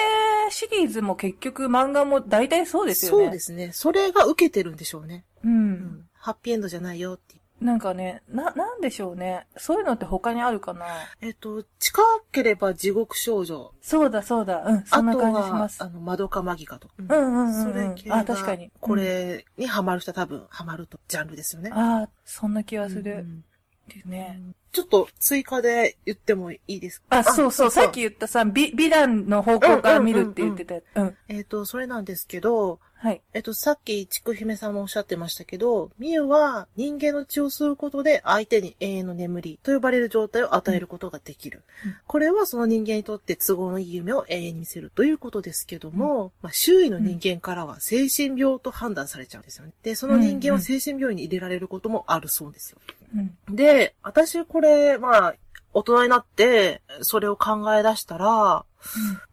[0.52, 3.26] シリーズも結局漫画も大体そうですよね。
[3.26, 3.72] そうですね。
[3.74, 5.26] それが受けてるんでしょうね。
[5.44, 5.48] う。
[5.48, 6.06] うんん。
[6.14, 7.37] ハッピーエンドじゃないよっていう。
[7.60, 9.48] なんかね、な、なんでしょうね。
[9.58, 10.86] そういうのって他にあるかな？
[11.22, 13.74] えっと、近ければ地獄少女。
[13.82, 14.64] そうだそうだ。
[14.64, 15.90] うん、そんな感じしまは、すあ。
[15.90, 16.88] の、マドカマギカと。
[16.98, 21.72] うんうんうんうんそれ系があ確かにこれにハマる人は多分ハマると、ジャンルですよね。
[21.74, 23.12] ああ、そんな気はする。
[23.12, 23.44] うん
[23.88, 24.42] っていうね。
[24.74, 27.20] ちょっと追加で言ってもいいですか？
[27.20, 30.84] あ、そうそう、さっき言ったさ、美、美談の方向から見るって言ってたやつ。
[30.96, 31.18] うん。
[31.30, 33.22] えっ、と、それなんですけど、はい。
[33.34, 41.64] えっと、さっき、ちくひめさんもおっしゃってましたけど、ミユは人間の血を吸うことで相手に永遠の眠りと呼ばれる状態を与えることができる。
[41.86, 49.74] うんこれはその人間にとって都合のいい夢を永遠に見せるということですけども、まあ、周囲の人間からは精神病と判断されちゃうんですよね。
[49.84, 52.80] で、その人間は精神病院に入れられることもあるそうですよ。
[53.16, 53.56] うん。
[53.56, 55.36] で、私これ、まあ、
[55.74, 58.66] 大人になって、それを考え出したら、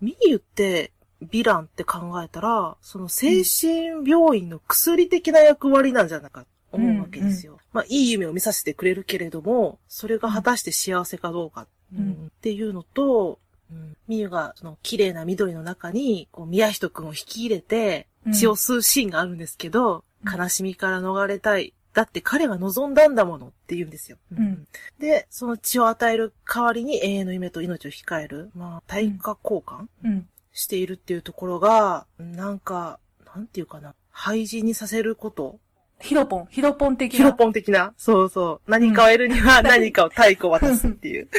[0.00, 0.92] ミユって、
[1.24, 7.58] ヴィランって考えたら、その精神病院の薬的な役割なんじゃないかと思うわけですよ。
[7.72, 12.00] まあ、いい夢を見させてくれるけれども、それが果たして幸せかどうか、うん。
[12.00, 12.12] うん。
[12.26, 13.38] っていうのと、
[13.70, 18.32] うん、ミユがその綺麗な緑の中に、こう、宮人くんを引き入れてう、ん。
[18.32, 20.40] 血を吸うシーンがあるんですけど、うん。
[20.40, 21.74] 悲しみから逃れたい。
[21.92, 24.18] だって彼が望んだんだものって言うんですよ。
[24.36, 24.66] うん。
[24.98, 29.86] で、その血を与える代わりに永遠の夢と命を控える、まあ、対価交換？
[30.04, 30.28] うん。
[30.54, 32.98] しているっていうところが、なんか、
[33.34, 35.58] なんていうかな、廃人にさせること
[36.00, 37.18] ヒロポン、ヒロポン的な。
[37.18, 38.70] ヒロポン的な、そうそう。
[38.70, 41.28] 何かを得るには何かを太鼓を渡すっていう。
[41.28, 41.30] うん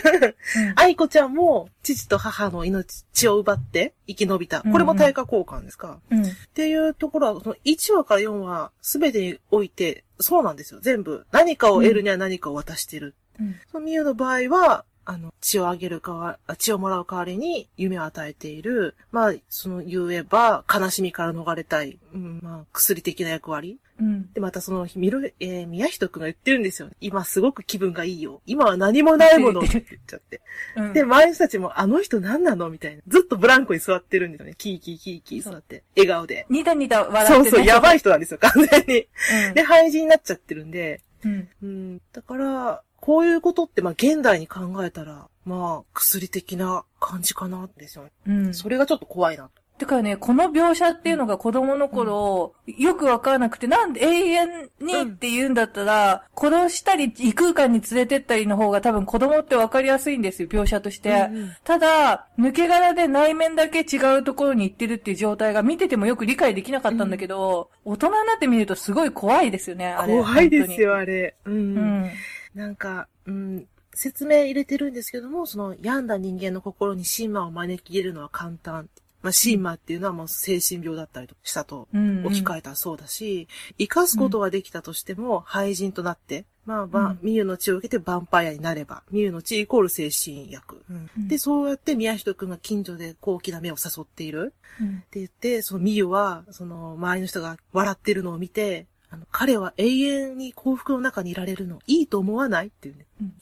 [0.76, 4.62] 愛子ちゃんも、父と母の命、血を奪って生き延びた。
[4.62, 6.24] これも対価交換ですか、うん。
[6.24, 10.80] っていうところは、その1話から4話、すべてにおいて、そうなんですよ。
[10.82, 11.26] 全部。
[11.32, 13.16] 何かを得るには何かを渡してる。
[13.40, 13.56] うん。
[13.72, 18.96] そのミユの場合は、あの、血をあげるかわ、あ血をもらう代わりに夢を与えている。
[19.12, 22.00] まあ、その言えば、悲しみから逃れたい。
[22.14, 23.80] うん、まあ、薬的な役割。
[24.00, 24.34] うん。
[24.34, 26.90] で、またその、みる、えー、宮人くんが言ってるんですよ。
[27.00, 28.42] 今すごく気分がいいよ。
[28.46, 30.42] 今は何もないもの って言っちゃって。
[30.76, 30.94] うん。
[30.94, 32.70] で、周りの人たちも、あの人何なの？
[32.70, 33.02] みたいな。
[33.08, 34.56] ずっとブランコに座ってるんですよね。
[34.58, 35.84] キーキーキーキー座って。
[35.96, 36.46] 笑顔で。
[36.50, 37.50] ニタニタ笑って、ね。
[37.50, 39.08] そうそう、やばい人なんですよ、完全に。
[39.48, 39.54] うん。
[39.54, 41.02] で、廃人になっちゃってるんで。
[41.24, 41.50] うん。
[41.64, 42.02] うん。
[42.12, 48.12] だから、こういうことって、まあ、現代に考えたら、まあ、薬的な感じかな、ですよね。
[48.26, 48.54] うん。
[48.56, 49.62] それがちょっと怖いなと。
[49.78, 61.10] てかね、この描写っていうのが子供の頃、よくわからなくて、なんで永遠にって言うんだったら、殺したり異空間に連れてったりの方が多分子供ってわかりやすいんですよ、描写として。
[61.10, 70.18] うんうんただ、抜け殻で内面だけ違うところに行ってるっていう状態が見ててもよく理解できなかったんだけど、大人になってみるとすごい怖いですよね、あれ。
[70.18, 71.36] 怖いですよ、あれ。
[71.46, 71.54] うん。
[71.54, 72.12] うん。
[72.56, 78.90] なんか、うん、説明入れてるんですけども、その、病んだ人間の心に神魔を招き入れるのは簡単。
[79.22, 83.48] まあ、シーマっていうのはもう精神病だったりとしたと置き換えたらそうだし、
[83.80, 90.84] 生かすことはできたとしても、廃人となって、まあ、ばうんミユの血を受けてヴァンパイアになれば、ミユの血イコール精神薬。
[90.90, 94.54] うんで、そうやって宮人くんが近所で高貴な目を誘っている。
[94.80, 103.06] うんって言って、そのミユは、その周りの人が笑ってるのを見て、あの、彼は永遠に幸福の中にいられるのいいと思わないっていうね。
[103.22, 103.34] うん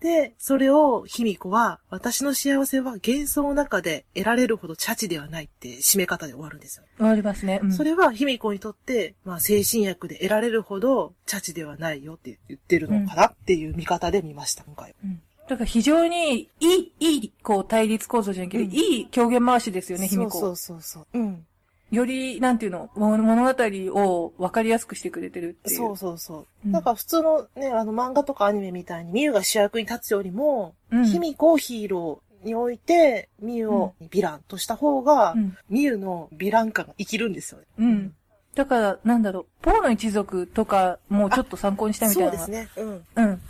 [0.00, 6.84] で、それを卑弥呼は、私の幸せは幻想の中で得られるほどチャチではないって締め方で終わるんですよ。
[6.96, 7.60] 終わりますね。
[7.62, 14.96] うんそれは卑弥呼にとって、まあ精神薬で得られるほどチャチではないよって言ってるのかなっていう見方で見ました、今回は。
[15.04, 20.38] うんだから非常にいい、いい、こう、対立構造じゃなくて、うんいい狂言回しですよね、卑弥呼。
[20.38, 21.18] そうそうそうそう。
[21.18, 21.44] うん。
[21.90, 25.76] より、なんていうの、も物語を分かりやすくしてくれてるっていう。
[25.76, 26.46] そうそうそう。
[26.66, 35.56] うんだから普通のね、あの漫画とかアニメみたいにミユが主役に立つよりも、うん卑弥呼をヒーローにおいて、ミユをヴィランとした方が、うん。
[35.68, 37.66] ミユのヴィラン感が生きるんですよね。
[37.78, 38.14] うん。
[38.54, 42.30] だから、なんだろう、ポーの一族とかもちょっと参考にしたみたいな。
[42.32, 42.68] そうですね。
[42.76, 43.04] うん。
[43.16, 43.40] うん。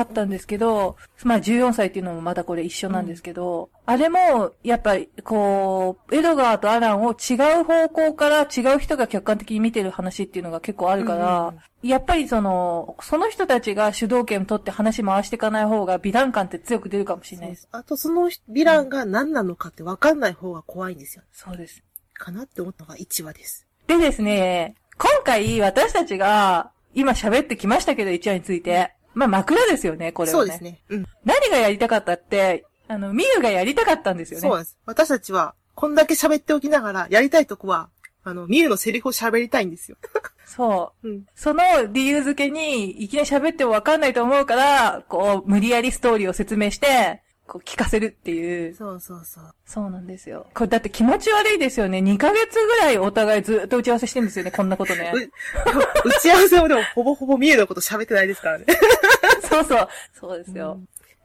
[0.00, 17.68] あったんですけど、まあ14歳っていうのもまたこれ一緒なんですけど、あれも、やっぱり、こう、エドガーとアランを違う方向から違う人が客観的に見てる話っていうのが結構あるから、うんやっぱりその、その人たちが主導権取って話回していかない方が美談感って強く出るかもしれないです。
[17.72, 21.22] あとそのヴィランが何なのかって分かんない方が怖いんですよ。
[21.32, 21.82] そうです。
[22.12, 23.66] かなって思ったのが1話です。
[23.86, 28.92] でですね、今回私たちが今喋ってきましたけど、一話について。
[29.14, 30.38] まあ枕ですよね、これはね。
[30.40, 30.82] そうですね。
[30.88, 31.06] うん。
[31.24, 34.48] 何がやりたかったって、あの、ミユがやりたかったんですよね。
[34.48, 34.76] そうです。
[34.84, 37.88] 私たちは、こんだけ喋っておきながら、やりたいとこは、
[38.24, 39.96] あの、ミユのセリフを喋りたいんですよ。
[40.44, 41.08] そう。
[41.08, 41.26] うん。
[41.34, 48.74] その理由付けに、いきなり喋ってもわかんないと思うから、こう、無理やりストーリーを説明して、こう、聞かせるっていう。
[48.76, 49.54] そうそうそう。
[49.66, 50.46] そうなんですよ。
[50.54, 51.98] これだって気持ち悪いですよね。
[51.98, 55.12] 2ヶ月ぐらいお互いずっと打ち合わせしてるんですよね、こんなことね。
[55.12, 55.18] う
[56.08, 58.66] 打ち合わせもでもほぼほぼミユのこと喋ってないですからね。
[59.42, 59.88] そうそう。
[60.20, 60.78] そうですよ。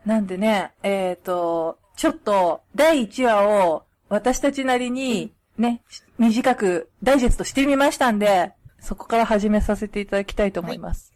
[0.03, 5.83] なんでね、えっ、と、ちょっと、第1話を、私たちなりに、ね、
[6.17, 11.13] 短く、ダイジェストしてみましたんで、そこから始めさせていただきたいと思います。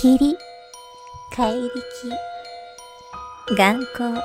[0.00, 0.36] 霧、
[1.36, 1.72] 怪力、
[3.56, 4.22] 眼光、牙。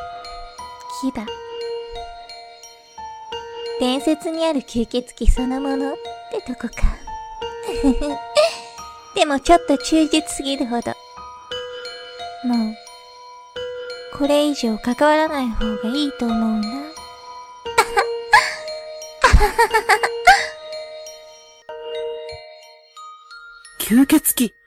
[3.80, 5.96] 伝説にある吸血鬼そのものっ
[6.32, 6.84] てとこか。
[9.16, 10.92] でもちょっと忠実すぎるほど。
[12.44, 12.76] もう、
[14.16, 16.68] これ以上関わらない方がいいと思うな。
[23.80, 24.59] 吸血鬼。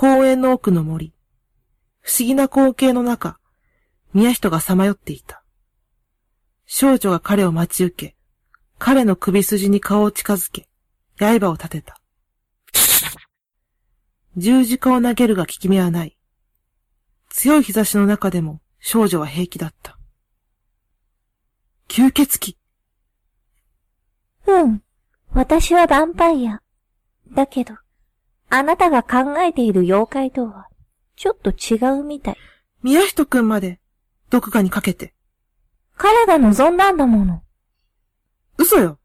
[0.00, 1.12] 公園の奥の森。
[2.02, 3.40] 不思議な光景の中、
[4.14, 5.42] 宮人がさまよっていた。
[6.66, 8.16] 少女が彼を待ち受け、
[8.78, 10.68] 彼の首筋に顔を近づけ、
[11.18, 12.00] 刃を立てた。
[14.36, 16.16] 十字架を投げるが効き目はない。
[17.28, 19.98] 強い日差しの中でも少女は平気だった。
[21.88, 22.38] 吸血
[24.46, 24.56] 鬼。
[24.62, 24.82] うん。
[25.32, 26.62] 私はヴァンパイア。
[27.32, 27.74] だけど、
[28.50, 30.68] あなたが考えている妖怪とは、
[31.16, 32.36] ちょっと違うみたい。
[32.82, 33.80] 宮人くんまで、
[34.30, 35.14] どこかにかけて。
[35.96, 37.42] 彼が望んだんだもの。
[38.56, 38.98] 嘘よ。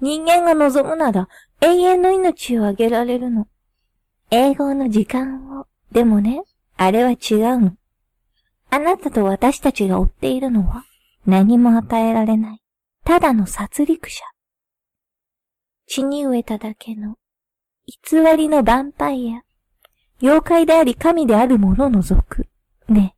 [0.00, 1.28] 人間が望むなら、
[1.60, 3.48] 永遠の命をあげられるの。
[4.30, 5.66] 永劫の時間を。
[5.92, 6.42] でもね、
[6.76, 7.76] あれは違うの。
[8.70, 10.84] あなたと私たちが追っているのは、
[11.24, 12.62] 何も与えられない。
[13.04, 14.24] ただの殺戮者。
[15.86, 17.16] 血に飢えただけの、
[17.86, 19.44] 偽りのヴァンパイア。
[20.20, 22.48] 妖怪であり神である者の族。
[22.88, 23.14] ね。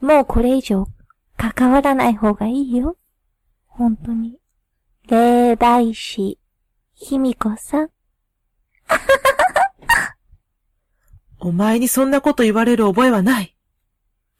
[0.00, 0.88] もうこれ以上、
[1.36, 2.96] 関わらない方がいいよ。
[3.68, 4.40] 本当に。
[5.06, 6.40] 霊媒師、
[6.94, 7.90] 卑弥呼さん。
[11.38, 13.56] お前にそんなこと言われる覚えはない。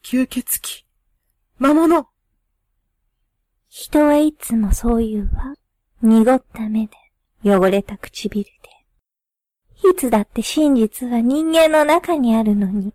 [0.03, 0.85] 吸血鬼。
[1.59, 2.09] 魔物。
[3.69, 5.55] 人はいつもそう言うわ。
[6.01, 6.97] 濁った目で、
[7.43, 8.60] 汚れた唇で。
[9.83, 12.93] いつだって真実は人間の中にあるのに。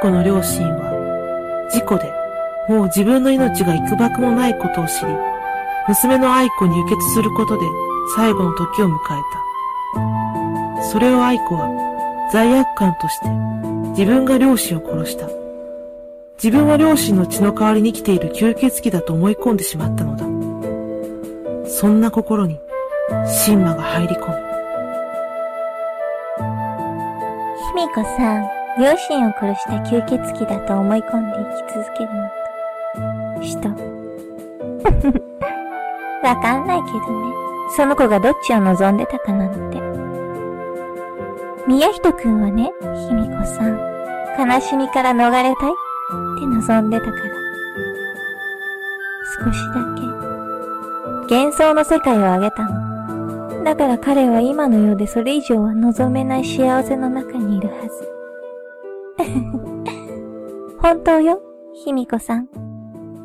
[0.00, 2.12] 子の両親は、事故で、
[2.68, 5.12] もう自分の命が幾ばくもないことを知り、
[5.88, 7.62] 娘の愛子に輸血することで
[8.14, 9.22] 最後の時を迎え
[10.76, 10.82] た。
[10.82, 13.28] それを愛子は罪悪感として
[13.90, 15.28] 自分が両親を殺した。
[16.42, 20.24] 自分は両親の血の代わりに生きている吸血鬼だと思い込んでしまったのだ。
[21.68, 22.58] そんな心に、
[23.46, 24.34] 神馬が入り込む。
[27.74, 32.30] 卑弥呼さん、両親を殺した吸血鬼だと思い込んで生き続けるの
[33.36, 33.68] と、人。
[36.22, 37.04] わかんないけどね。
[37.76, 39.80] その子がどっちを望んでたかなんて。
[41.66, 43.76] 宮人くんはね、卑弥呼さん、
[44.38, 45.56] 悲しみから逃れたいっ
[46.38, 47.18] て望んでたから。
[49.44, 49.74] 少しだ
[51.28, 52.80] け、幻想の世界をあげたの。
[53.64, 58.19] だから彼は今の世でそれ以上は望めない幸せの中にいるはず。
[60.80, 61.40] 本当よ、
[61.84, 62.48] 卑弥呼さん。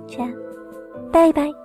[0.07, 0.27] じゃあ、
[1.11, 1.55] バイバイ。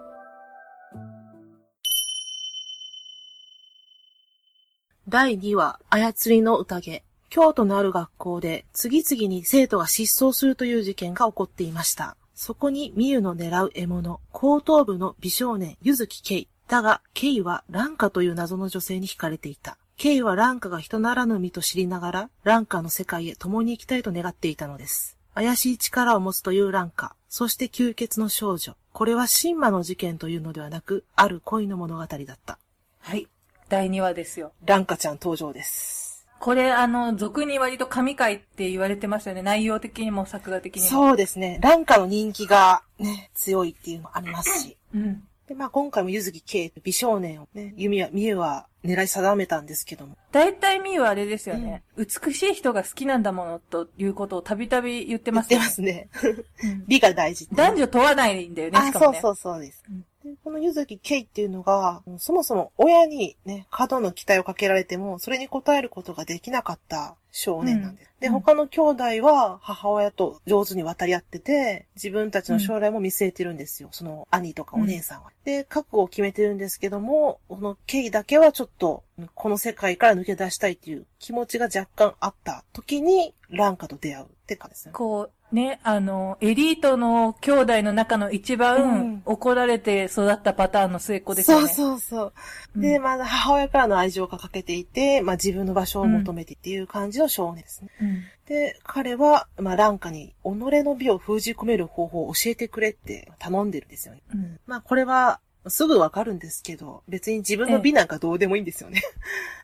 [5.09, 7.03] 第2話、操りの宴。
[7.31, 12.17] 京都のある学校で次々に生徒が失踪するという事件が起こっていました。
[12.35, 16.49] そこにミユの狙う獲物、後頭部の美少年、ゆずきケイ。
[16.69, 19.77] だが、ケイはランカという謎の女性に惹かれていた。
[20.01, 25.19] ケイはランカが人ならぬ身と知りながら、ランカの世界へ共に行きたいと願っていたのです。
[25.35, 28.77] 怪しい力を持つというランカ、そして吸血の少女。
[28.95, 32.59] これは神魔の事件というのではなく、ある恋の物語だった。
[33.01, 33.29] はい。
[33.69, 34.53] 第2話ですよ。
[34.65, 36.27] ランカちゃん登場です。
[36.39, 39.43] これ、あの、俗に割と神回って言われてますよね。
[39.43, 40.89] 内容的にも作画的にも。
[40.89, 41.59] そうですね。
[41.61, 44.79] ランカの人気がね、強いっていうのもありますし。
[44.95, 45.25] うん。
[45.51, 50.17] で、まあ今回もゆずきけい美少年をね、ゆみは、みゆは狙い定めたんですけども。
[50.31, 51.83] 大体ミーはあれですよね。
[51.97, 55.67] 美しい人が好きなんだものということをたびたび言ってますよね。
[55.67, 56.45] 言ってますね。
[56.63, 59.21] う ん美が大事男女問わないんだよね、しあ、かもね。
[59.21, 59.83] そうそうそうです。
[59.91, 68.11] うんでこのゆずきけいっていうのが、そもそも親にね、過度の期待をかけられても、それに応えることができなかった少年なんです。
[68.21, 73.89] で、うんうん他の兄弟は母親と上手に渡り合ってて、自分たちの将来も見据えてるんですよ。
[73.93, 75.31] その兄とかお姉さんは。
[75.45, 79.05] で、覚悟を決めてるんですけども、このケイだけはちょっと、
[79.35, 84.93] この世界から抜け出したいっていう気持ちが若干あった時に、ランカと出会うって感じですね。
[84.93, 91.69] こう、ね、あの、エリートの兄弟の中の一うん番怒られて育ったパターンの末っ子ですよね。
[91.69, 92.33] そうそうそう。
[92.77, 97.91] うんで、まあ、母親からの愛情がかけていて、まあ、自分の場所を求めてっていう感じの少年ですね。
[98.03, 104.23] うんで、彼は、まあ、ランカに、己の美を封じ込める方法を教えてくれって頼んでるんですよね。
[104.35, 109.03] うんまあ、これは、すぐわかるんですけど、別に自分の美なんかどうでもいいんですよね。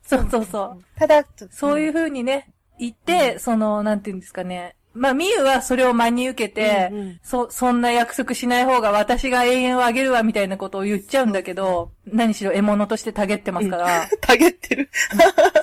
[0.07, 0.85] そうそうそう。
[0.95, 4.77] ただ、そういうふうにね、言って、その、なんていうんですかね。
[4.95, 14.09] まあ、ミユはそれを真に受けて、うんうんそ、そんな約束しない方が私が永遠をあげるわみたいなことを言っちゃうんだけど、何しろ獲物としてたげってますから。
[14.21, 14.91] たげってる。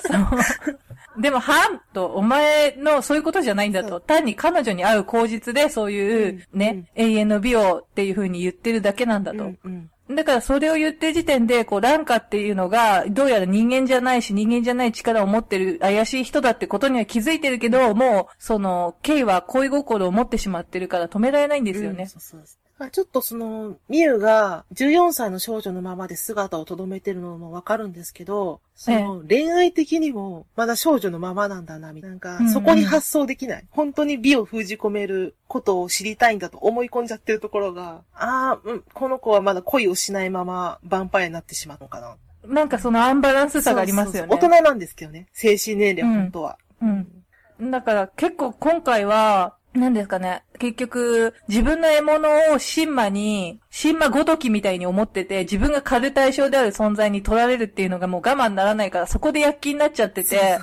[0.06, 0.78] そう。
[1.18, 4.00] でも、はんと、お前のそういうことじゃないんだと。
[4.00, 9.44] 単に彼女に会う口実でそういう、うんね、永遠の美をっていう風に言ってるだけなんだと。
[9.44, 22.08] うんうんだからそれを言ってる時点で、こう、ランカっていうのが、どうやら人間じゃないし、人間じゃない力を持ってる怪しい人だってことには気づいてるけど、もう、その、ケイは恋心を持ってしまってるから止められないんですよねうん。
[22.08, 22.42] そうそう
[22.78, 32.14] あちょっとその、ミユが14歳の少女のままで姿を留めてるのもわかるんですけど、その恋愛的にもまだ少女のままなんだな、みたいな。
[32.14, 33.66] なんかうんうん、そこに発想できない。
[33.70, 42.16] 本当に美を封じ込めることを知りたいんだと思い込んじゃってるところが、ああ、うん、この子はまだ恋をしないままヴァンパイアになってしまうのかな。
[42.46, 44.18] なんかそのアンバランスさがありますよね。
[44.18, 45.28] そうそうそう大人なんですけどね。
[45.32, 46.58] 精神年齢は本当は。
[46.82, 47.70] うん。
[47.70, 50.44] だから結構今回は、何ですかね。
[50.60, 60.58] 結局、自分の獲物をシンマに、シンマごときみたいに思ってて、自分が狩る対象である存在に取られるっていうのがもう我慢ならないから、そこで躍起になっちゃってて、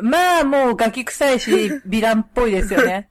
[0.00, 3.10] まあもうガキ臭いし、 ヴィランっぽいですよね。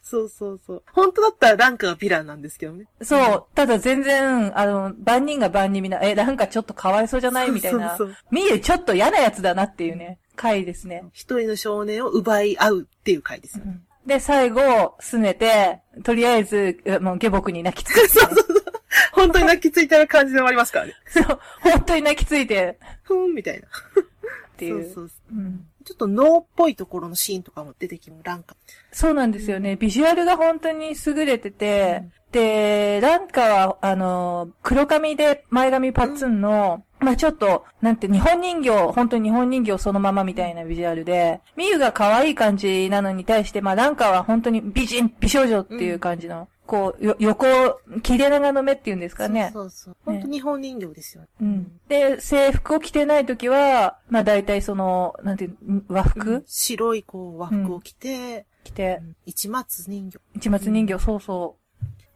[0.00, 0.82] そうそうそう。
[0.92, 2.86] 本当だったらランカがヴィランなんですけどね。
[3.02, 3.56] そう。
[3.56, 7.50] ただ全然、あの、万人が万人みんな、え、なんかちょっとかわいそうじゃない？
[7.50, 8.16] みたいなそうそうそう。
[8.30, 11.02] 見るちょっと嫌なやつだなっていうね、回ですね。
[11.12, 13.64] 一人の少年を奪い合うっていう回ですよ。
[14.06, 18.06] で、最後、すねて、とりあえず、えもう下僕に泣きつく、 ね。
[19.12, 20.94] 本当に泣きついてる感じで終わりますからね。
[21.08, 23.66] そう、本当に泣きついて、ふーん、みたいな。
[23.66, 23.70] っ
[24.56, 24.84] ていう。
[24.84, 28.24] そうそうそううんちょっと脳っぽいところのシーンとかも出てきます。
[28.24, 28.56] ランカ。
[28.90, 29.76] そうなんですよね。
[29.76, 32.02] ビジュアルが本当に優れてて、
[32.36, 47.46] で、ランカは、あの、黒髪で前髪パッツンの、まあちょっと、なんて、日本人形、本当に日本人形そのままみたいなビジュアルで、ミユが可愛い感じなのに対して、まあランカは本当に美人、美少女っていう感じの、こう、よ横、
[48.02, 49.50] 切れ長の目っていうんですかね。
[49.54, 50.14] そうそうそう。
[50.14, 51.24] 本当日本人形ですよ。
[51.40, 51.80] うん。
[51.88, 60.18] で、制服を着てないときは、まあ大体その、なんていう、和服、白いこう和服を着て、着て、一松人形。
[60.34, 61.65] 一松人形、そうそう。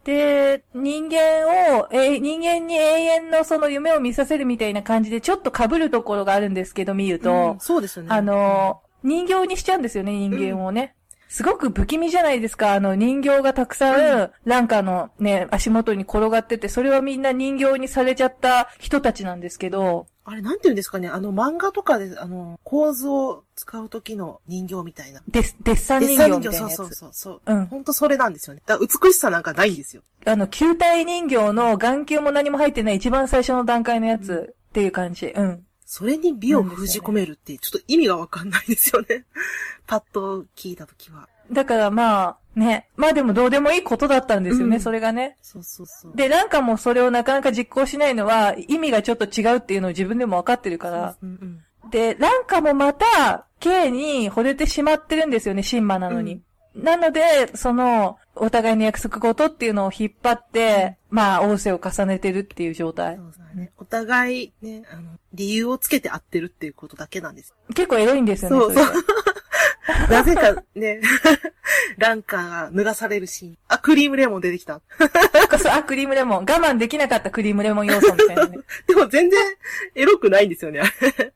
[0.03, 8.09] で、人間を、えー人間に永遠のその夢を見させるみたいな感じで、ちょっと被るところがあるんですけど、見ると、うんそうですよね。
[8.11, 10.95] あの、人形にしちゃうんですよね、人間をね。
[11.27, 12.73] すごく不気味じゃないですか。
[12.73, 13.95] あの、人形がたくさ
[14.25, 25.21] ん、ランカのね、足元に転がってて、それはみんな人形にされちゃった人たちなんですけど、あれなんて言うんですかね、あの漫画とかで、あの、構図を使う時の人形みたいな。
[25.27, 26.75] デッデッサン人形みたいなやつ。
[26.75, 27.41] そうそうそうそう。
[27.45, 28.61] うんほんとそれなんですよね。
[28.65, 30.03] だ美しさなんかないんですよ。
[30.25, 35.27] あの、球体人形の眼球も何も入ってない一番最初の段階のやつっていう感じ。
[35.27, 35.65] うん。
[35.85, 39.25] それに美を封じ込めるって、ちょっと意味がわかんないですよね。
[39.87, 41.27] パッと聞いた時は。
[41.51, 42.87] だからまあ、ね。
[42.95, 45.37] まあでもどうでもいいことだったんですよね、うんそれがね。
[45.41, 46.15] そうそうそう。
[46.15, 51.15] で、なんかもうそれをなかなか実行しないのは、意味がちょっと違うっていうのを自分でも分かってるから。
[51.21, 51.29] うん
[51.83, 51.89] うん。
[51.89, 56.41] で、ランカもまた、K に惚れてしまってるんですよね、シンマなのに。
[56.75, 63.23] なので、その、お互いの約束事っていうのを引っ張って、まあ、仰せを重ねてるっていう状態そ。
[63.23, 63.71] うだね。
[63.77, 67.53] お互いね、あの、理由をつけて会ってるっていうことだけなんです。
[67.75, 68.93] 結構エロいんですよね、そうれそう
[70.09, 71.01] なぜかね、
[71.97, 73.57] ランカーが脱がされるシーン。
[73.67, 74.79] あ、クリームレモン出てきた。
[74.99, 75.57] で。
[75.57, 76.39] そう、あ、クリームレモン。
[76.39, 78.57] 我慢できなかったクリームレモン要素みたいなね。
[78.87, 79.39] でも全然
[79.95, 81.33] エロくないんですよね、あれ。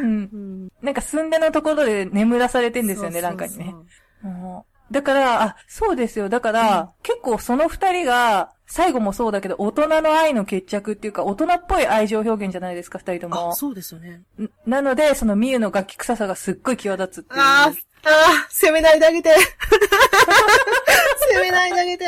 [0.00, 0.06] うん。
[0.06, 0.72] うん。
[0.82, 3.74] なんか寸出のところで眠らされてんですよね、ランカにね。。
[4.22, 6.28] もうだから、あ、そうですよ。
[6.28, 13.54] だから、結構その二人が、最後もそうだけど、大人の愛の決着っていうか、大人っぽい愛情表現じゃないですか、二人ともあ、。
[13.54, 14.22] そうですよね。
[14.40, 17.40] んなので、そのミユの楽器臭さがすっごい際立つっていう。
[17.40, 19.34] あー、あー、攻めないであげて。
[21.32, 22.04] 攻めないであげて。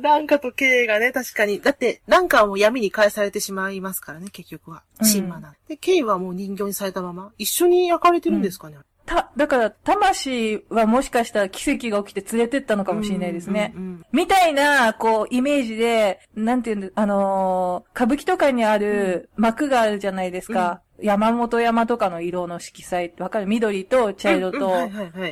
[0.00, 1.60] ランカとケイがね、確かに。
[1.60, 4.82] だって、ランカはもう闇に返されてしまいますからね、結局は。
[5.00, 8.78] うんシンマなんで、ケイはもう人形にされたまま、一緒に焼かれてるんですかね。
[9.08, 13.72] た、だから、魂はもしかしたら奇跡が起きて連れてったのかもしれないですね。
[13.74, 20.80] うんうんうんみたいな、こう、イメージで、なんていうんだ、あのー歌舞伎とかにある幕があるじゃないですか。
[21.00, 23.46] 山本山とかの色の色彩ってわかる？
[23.46, 24.72] 緑と茶色と。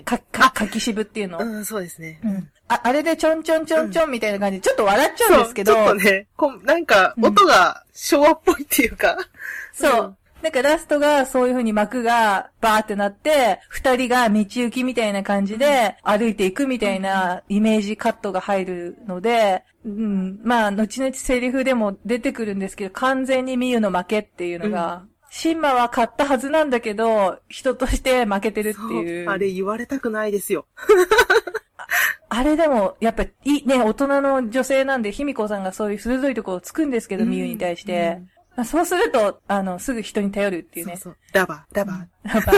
[0.04, 1.38] か、か、柿渋っていうの？
[1.38, 2.20] うん、そうですね。
[2.22, 2.50] うん。
[2.68, 9.16] あ、あれでちょんちょんちょんちょんみたいな感じで、ちょっと笑っちゃうんですけど、そうちょっとね、こうなんか、音が昭和っぽいっていうか。
[9.72, 10.16] そう。
[10.42, 29.24] なんかラストがそういう風に幕がバーってなって、二人が道行きみたいな感じで歩いていくみたいなイメージカットが入るので、うん、まあ、後々セリフでも出てくるんですけど、完全にミユの負けっていうのが、シンマは勝ったはずなんだけど、人として負けてるっていう。
[29.24, 29.34] そう。
[29.34, 30.66] あれ言われたくないですよ。
[32.28, 38.20] あれでも、やっぱ、いい、ね、大人の女性なんで、卑弥呼さんがそういう鋭いところをつくんですけど、ミユに対して。
[38.56, 40.96] まあそうすると、あの、すぐ人に頼るっていうね。
[40.96, 41.32] そうそう。
[41.32, 42.52] ダバ、ダバ、やっぱ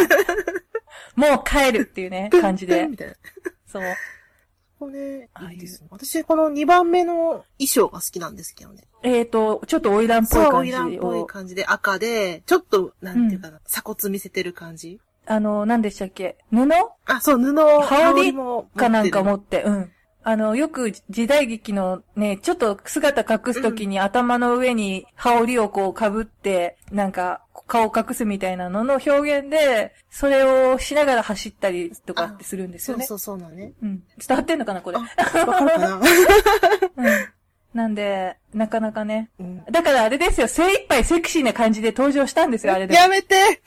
[1.17, 2.97] もう帰るっていうね、感じでみ。
[2.97, 3.15] たいな。
[3.67, 3.83] そう。
[4.79, 5.89] これね、いういいですね。
[5.91, 8.85] 私、この2番目の衣装が好きなんですけどね。
[9.03, 11.27] えっ、と、ちょっとオイランっぽいそう、感じイランっぽいを。
[11.27, 15.01] 感じで赤で、ちょっと、なんていうかな、鎖骨見せてる感じ？
[15.27, 16.39] あの、何でしたっけ？
[16.53, 16.69] 布？
[17.07, 19.93] あ、そう、布を、羽織もかなんか持って、うん。
[20.29, 33.07] あの、よく時代劇のね、ちょっと姿隠すときに頭の上に羽織をこう被って、なんか顔を隠すみたいなのの表現で、それをしながら走ったりとかってするんですよね。
[33.07, 33.73] そうそうそうなのね。
[33.83, 34.03] うん。
[34.19, 34.99] 伝わってんのかな、これ？
[34.99, 35.01] あ、
[35.47, 35.97] わかるかな？
[35.97, 37.29] うん。
[37.73, 39.31] なんで、なかなかね。
[39.41, 42.95] うんだからあれですよ、精一杯セクシーな感じで登場したんですよ、あれで。
[42.95, 43.63] やめて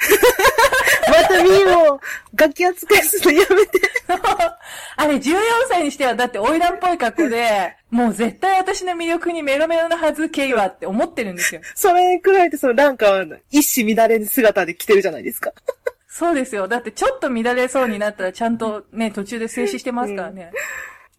[1.11, 1.99] またミーを
[2.35, 3.81] 楽器扱いするのやめて
[4.97, 5.35] あれ、14
[5.67, 11.61] 歳にしては、だって、花魁っぽい格好で、もう絶対私の魅力にメロメロなはず、ケイはって思ってるんですよ。
[11.75, 15.51] それに加えて、そのランカは一糸乱れぬ姿で来てるじゃないですか。
[16.07, 16.67] そうですよ。
[16.67, 20.51] だって、ちょっと乱れそうになったら、ちゃんとね、途中で静止してますからね。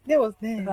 [0.05, 0.67] でもねうん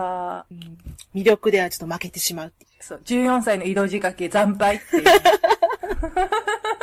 [1.15, 2.53] 魅力ではちょっと負けてしまう。
[2.81, 5.05] そう、14歳の色仕掛け、惨敗っていう。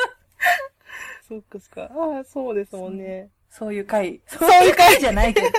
[1.27, 1.91] そっかそっか。
[1.93, 3.29] ああ、そうですもんね。
[3.49, 4.21] そういう回。
[4.27, 5.47] そういう回じゃないけど。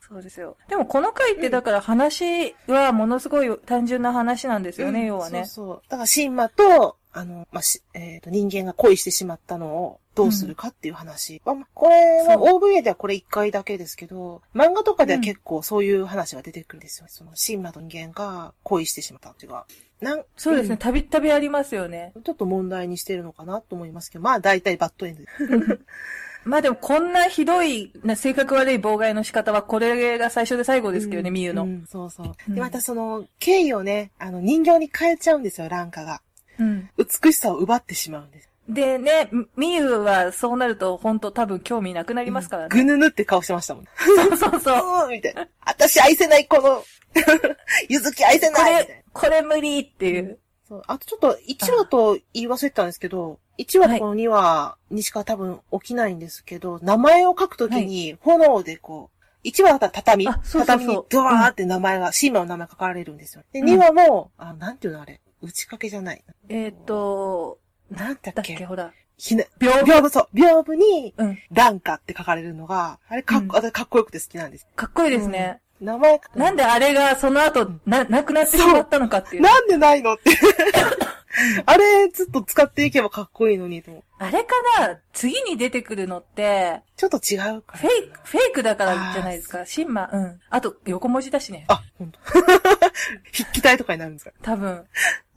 [0.00, 0.56] そうですよ。
[0.68, 5.44] でもこの回ってだから話はものすごい単純な話なんですよね、要はね。
[5.46, 5.82] そうそう。
[5.88, 11.42] だから、シンマとあの、まあ、し、えっ、と、人間が恋してしまったのをどうするかっていう話。
[11.44, 17.06] まあこれはそ OVA ではこれ一回だけですけど、漫画とかでは結構そういう話が出てくるんですよ。
[17.08, 19.66] その、シンマと人間が恋してしまったっていうか、
[20.00, 22.12] なん、そうですね、たびたびありますよね。
[22.24, 25.22] ちょっと問題にしてるのかなと思いますけど、まあ大体バッドエンド。
[26.44, 31.64] まあでもこんなひどい、な性格悪い妨害の仕方はこれが最初で最後ですけどね、みゆの。
[31.64, 32.32] うんそうそう。
[32.48, 36.22] うんで、またその、敬意をね、あの、人形に変えちゃうんですよ、ランカが。
[36.58, 36.88] うん。
[36.96, 38.50] 美しさを奪ってしまうんです。
[38.70, 42.68] でね、みゆはそうなると本当多分興味なくなりますからね。
[42.70, 43.84] ぐぬぬって顔してましたもん。
[43.98, 45.06] そうそうそう。
[45.06, 45.48] うん、みたいな。
[45.66, 46.84] 私愛せない、この、
[47.88, 50.38] ゆずき愛せこない、みたいなれ、これ無理っていう。
[50.68, 50.82] そう。
[50.86, 63.42] あとちょっと、1話と言い忘れてたんですけど、1話とこの2話にしか多分起きないんですけど、名前を書くときに炎でこう、1話だったら畳、あそうそうそう畳にドワーって名前が、シーマの名前書かれるんですよ。
[63.52, 66.24] で、2話も、あ、なんていうのあれ、打ち掛けじゃない。
[66.48, 67.58] えっ、と、
[67.90, 68.32] なんだっけ？
[68.32, 68.92] だっけ、ほら。
[69.16, 70.08] ひな、屏風？
[70.10, 71.38] そう、屏風に、うん。
[71.50, 74.66] ランカって書かれるのが、あれかっこ、うん私かっこよくて好きなんです。
[74.76, 75.60] かっこいいですね。
[75.80, 76.50] 名前、な？
[76.50, 79.42] んであれがその後、な、なくなってしまったのかっていう。
[79.42, 80.30] なんでないのって。
[81.64, 84.02] あれ、ずっと使っていけばかっこいいのにと。
[84.18, 84.98] あれかな？
[85.12, 87.78] 次に出てくるのって、ちょっと違うから。
[87.78, 89.64] フェイク、フェイクだからじゃないですか。
[89.64, 90.40] シンマ、うん。
[90.50, 91.64] あと、横文字だしね。
[91.68, 92.18] あ、ほんと。
[93.32, 94.32] 筆記体とかになるんですか？
[94.42, 94.84] 多分。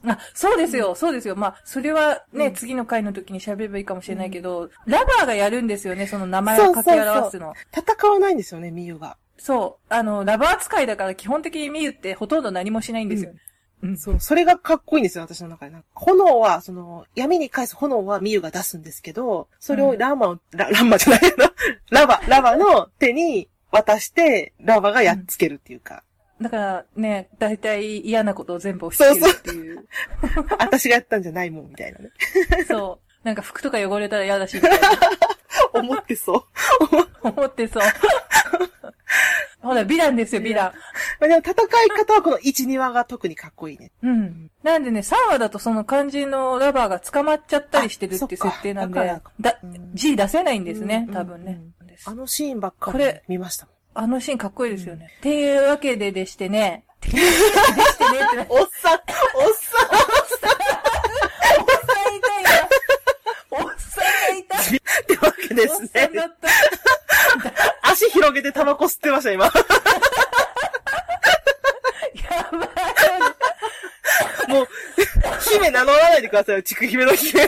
[0.05, 1.35] あ、そうですよ、そうですよ。
[1.37, 7.53] まあ、それはね、次の回の時に喋ればいいかもしれないけど、ラバーがやるんですよね、その名前を掛け表すの。
[7.73, 9.15] 戦わないんですよね、ミユが。
[9.37, 9.93] そう。
[9.93, 13.31] あの、ラバー使いだから基本的に見るってほとんど何もしないんですよ。
[13.81, 13.97] うん。
[13.97, 15.71] そう、それがかっこいいんですよ、私の中で。
[15.71, 21.53] なんか炎は、その、闇に返す炎はミユが出すんですけど、それをラマを、ラ、ラマじゃないな。
[21.91, 26.03] ラバ、ラバの手に渡して、ラバがやっつけるっていうか。
[26.41, 29.87] だからね、大体嫌なことを全部押し付けるっていう。
[30.59, 32.11] 私がやったんじゃないもん、みたいなね。
[32.67, 33.27] そう。
[33.27, 34.89] なんか服とか汚れたら嫌だし、みたいな
[35.73, 36.43] 思ってそう。
[37.27, 37.83] 思ってそう。
[39.61, 40.73] ほら、美談ですよ、美談。
[41.19, 41.53] まあでも戦
[41.85, 43.91] い方はこの1、2話が特にかっこいいね。
[44.01, 44.51] うん。
[44.61, 51.61] なんでね、3話だとその肝心のラバーが捕まっちゃったりしてるって設定なんでだだう、ん G 出せないんですねう、ん多分ね。
[52.05, 53.75] あのシーンばっかり見ましたもん。
[53.95, 55.09] あのシーンかっこいいですよね。
[55.19, 59.01] っていうわけででしてね、 っていうわけででしてねってな、おっさん、おっ
[59.53, 62.69] さん おっさんいたよ。
[63.51, 64.57] おっさんがいた。
[64.59, 64.61] っ
[65.05, 66.33] てわけですおっさんだね。
[66.33, 66.47] った。
[68.23, 69.45] 足広げてタバコ吸ってました、今。
[69.45, 69.51] や
[72.51, 72.65] ば
[74.47, 74.51] い。
[74.51, 74.67] もう、
[75.51, 77.47] 姫名乗らないでくださいよ、ちく姫の姫を。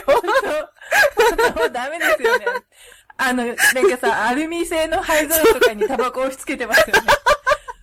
[1.56, 2.46] もうダメですよね。
[3.18, 7.02] あの、なんかさ、アルミ製の灰皿とかにタバコを押し付けてますよね。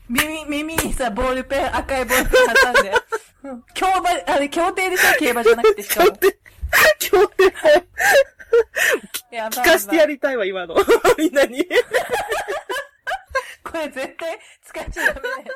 [0.09, 2.91] 耳、耳にさ、ボールペン、赤いボールペン挟んで。
[3.43, 5.19] うん競馬、あれ、競艇でしょ？
[5.19, 6.11] 競馬じゃなくてしかも。
[6.11, 6.39] 協定、
[6.99, 7.43] 協定
[9.31, 10.75] やばい聞かしてやりたいわ、今の。
[11.17, 11.67] みんなに。
[13.63, 15.49] これ絶対使っちゃダメなやつ。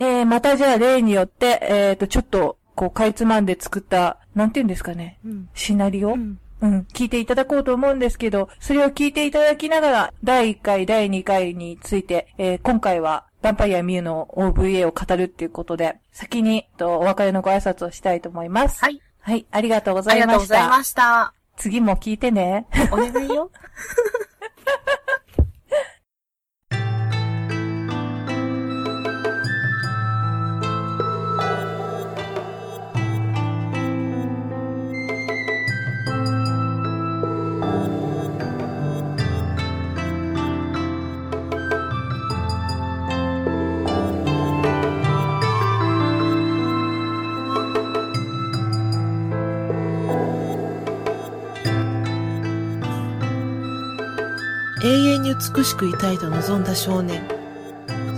[0.00, 5.18] えー、またじゃあ例によって、えっ、と、ちょっと、こう、かいつまんで作った、なんて言うんですかね。
[5.24, 5.48] うん。
[5.54, 18.80] シナリオ、うんうん、聞いていただこうと思うんですけど、それを聞いていただきながら、第1回、第2回について、えー今回は、ヴァンパイアミューの OVA を語るっていうことで、先に、と、お別れのご挨拶をしたいと思います。
[18.82, 19.00] はい。
[19.20, 20.38] はい、ありがとうござありいました。
[20.38, 21.34] がとうございました。
[21.56, 22.66] 次も聞いてね。
[22.90, 23.50] お願いよ。
[54.84, 57.26] 永遠に美しくいたいと望んだ少年。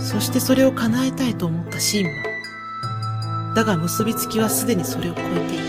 [0.01, 3.55] そしてそれを叶えたいと思ったシンマ。
[3.55, 5.63] だが結びつきはすでにそれを超えていた。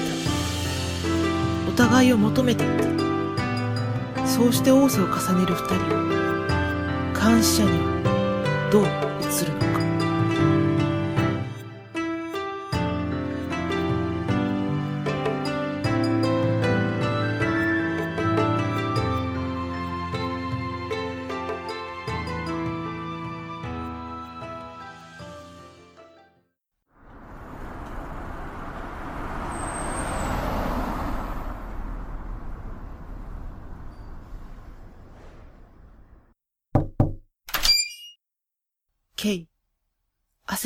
[1.70, 4.26] お互いを求めていた。
[4.26, 8.88] そうして仰せを重ねる二人は、監視者にはどう映
[9.46, 9.67] るのか。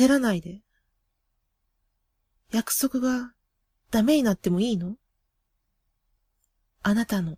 [0.03, 0.59] 焦らないで。
[2.51, 3.31] 約束が
[3.89, 4.97] ダメになってもいいの？
[6.81, 7.37] あなたの、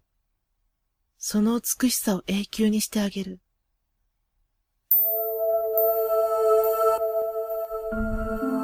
[1.19, 3.39] その美しさを永久にしてあげる。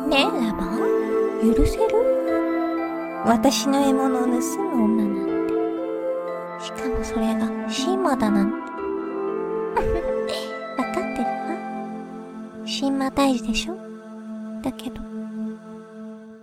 [0.09, 1.87] ねえ、ラバン許せる？
[3.23, 4.39] 私の獲物を盗む
[4.85, 5.47] 女なん
[6.59, 6.65] て。
[6.65, 8.57] しかもそれがシンマだなんて。
[10.81, 12.65] わかってるわ。
[12.65, 13.90] シンマ大事でしょ？
[14.61, 15.01] だけど、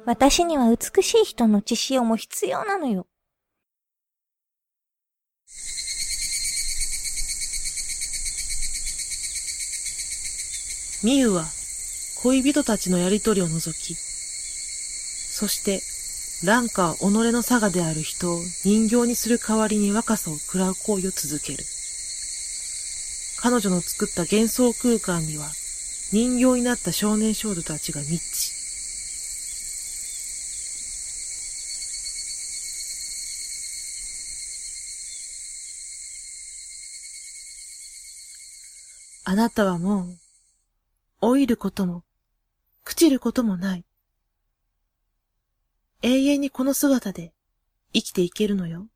[0.05, 3.07] 私には美しい人の血潮も必要なのよ。
[11.05, 11.45] ミユは
[12.23, 15.81] 恋人たちのやりとりを除き、そして、
[16.45, 21.65] ランカは己の佐賀である人を人形にする代わりに若さを喰らう行為を続ける。
[23.41, 25.47] 彼女の作った幻想空間には、
[26.11, 28.59] 人形になった少年少女たちが密致。
[39.25, 40.17] あなたはもう、
[41.21, 42.03] 老いることも、
[42.87, 43.85] 朽ちることもない。
[46.01, 47.35] 永遠にこの姿で
[47.93, 48.87] 生きていけるのよ。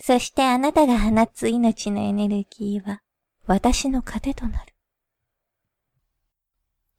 [0.00, 3.02] そしてあなたが放つ命のエネルギーは、
[3.46, 4.74] 私の糧となる。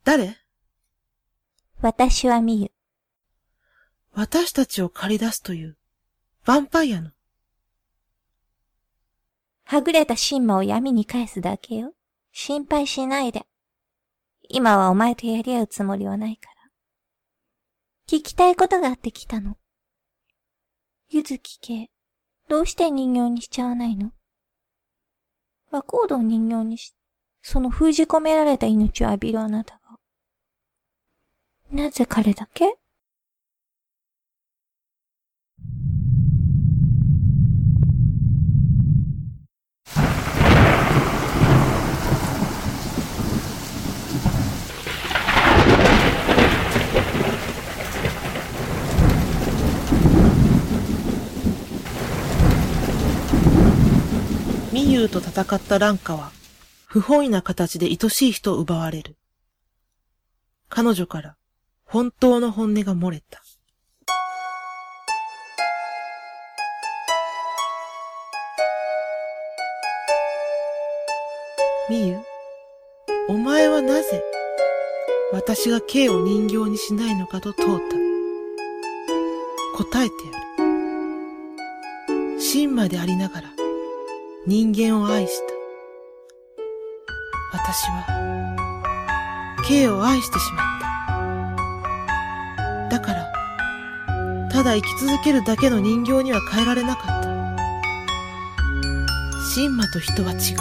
[0.04, 0.36] 誰？
[1.82, 2.72] 私はミユ。
[4.14, 5.78] 私たちを借り出すという、
[6.46, 7.12] ヴァンパイアの？
[9.64, 11.94] はぐれたシンマを闇に返すだけよ。
[12.32, 13.46] 心配しないで。
[14.50, 16.56] 今はお前とやり合うつもりはないから。
[18.08, 19.58] 聞きたいことがあって来たの。
[21.12, 21.92] ゆずき系、
[22.50, 24.12] どうして人形にしちゃわないの？
[25.70, 26.96] 和コードを人形にし、
[27.44, 30.00] その封じ込められた命を浴びるあなたが。
[31.72, 32.79] なぜ彼だけ？
[54.72, 56.32] ミユーと戦ったランカは、
[56.86, 59.16] 不本意な形で愛しい人を奪われる。
[60.70, 61.36] 彼女から
[61.86, 63.42] 本当の本音が漏れた。
[71.90, 72.20] ミユ、
[73.28, 74.24] お前はなぜ、
[75.32, 79.84] 私が K を人形にしないのかと問うた。
[79.84, 82.40] 答えてやる。
[82.40, 83.59] 真魔でありながら、
[84.50, 85.54] 人間を愛した。
[87.54, 90.66] 私は、K を愛してしまっ
[92.90, 92.98] た。
[92.98, 93.32] だから、
[94.52, 97.30] ただ生き続けるだけの人形には変えられなかった。
[99.54, 100.58] 神魔と人は違う。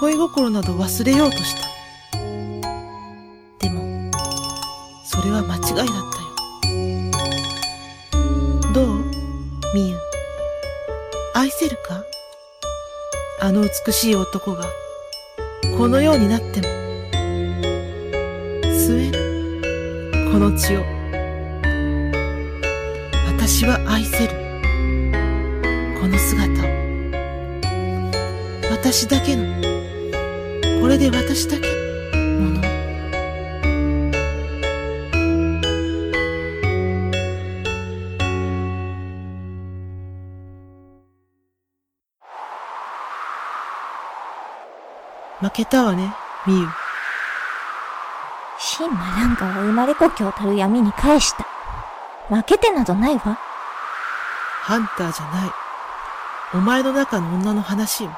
[0.00, 1.62] 恋心など忘れようとした。
[3.60, 4.12] でも、
[5.06, 6.13] それは間違いだった
[13.44, 14.64] あの美しい男が、
[15.76, 16.68] このようになっても、
[18.62, 20.84] 吸える、この血を。
[23.26, 24.30] 私は愛せる、
[26.00, 26.64] この姿を。
[28.70, 29.44] 私だけの、
[30.80, 31.73] これで私だけ
[45.54, 46.12] けたわね、
[46.46, 46.66] みゆ。
[48.58, 51.46] シンマランカは生まれ故郷たる闇に返した。
[52.28, 53.38] 負けてなどないわ。
[54.62, 55.50] ハンターじゃない。
[56.54, 58.10] お前の中の女の話よ。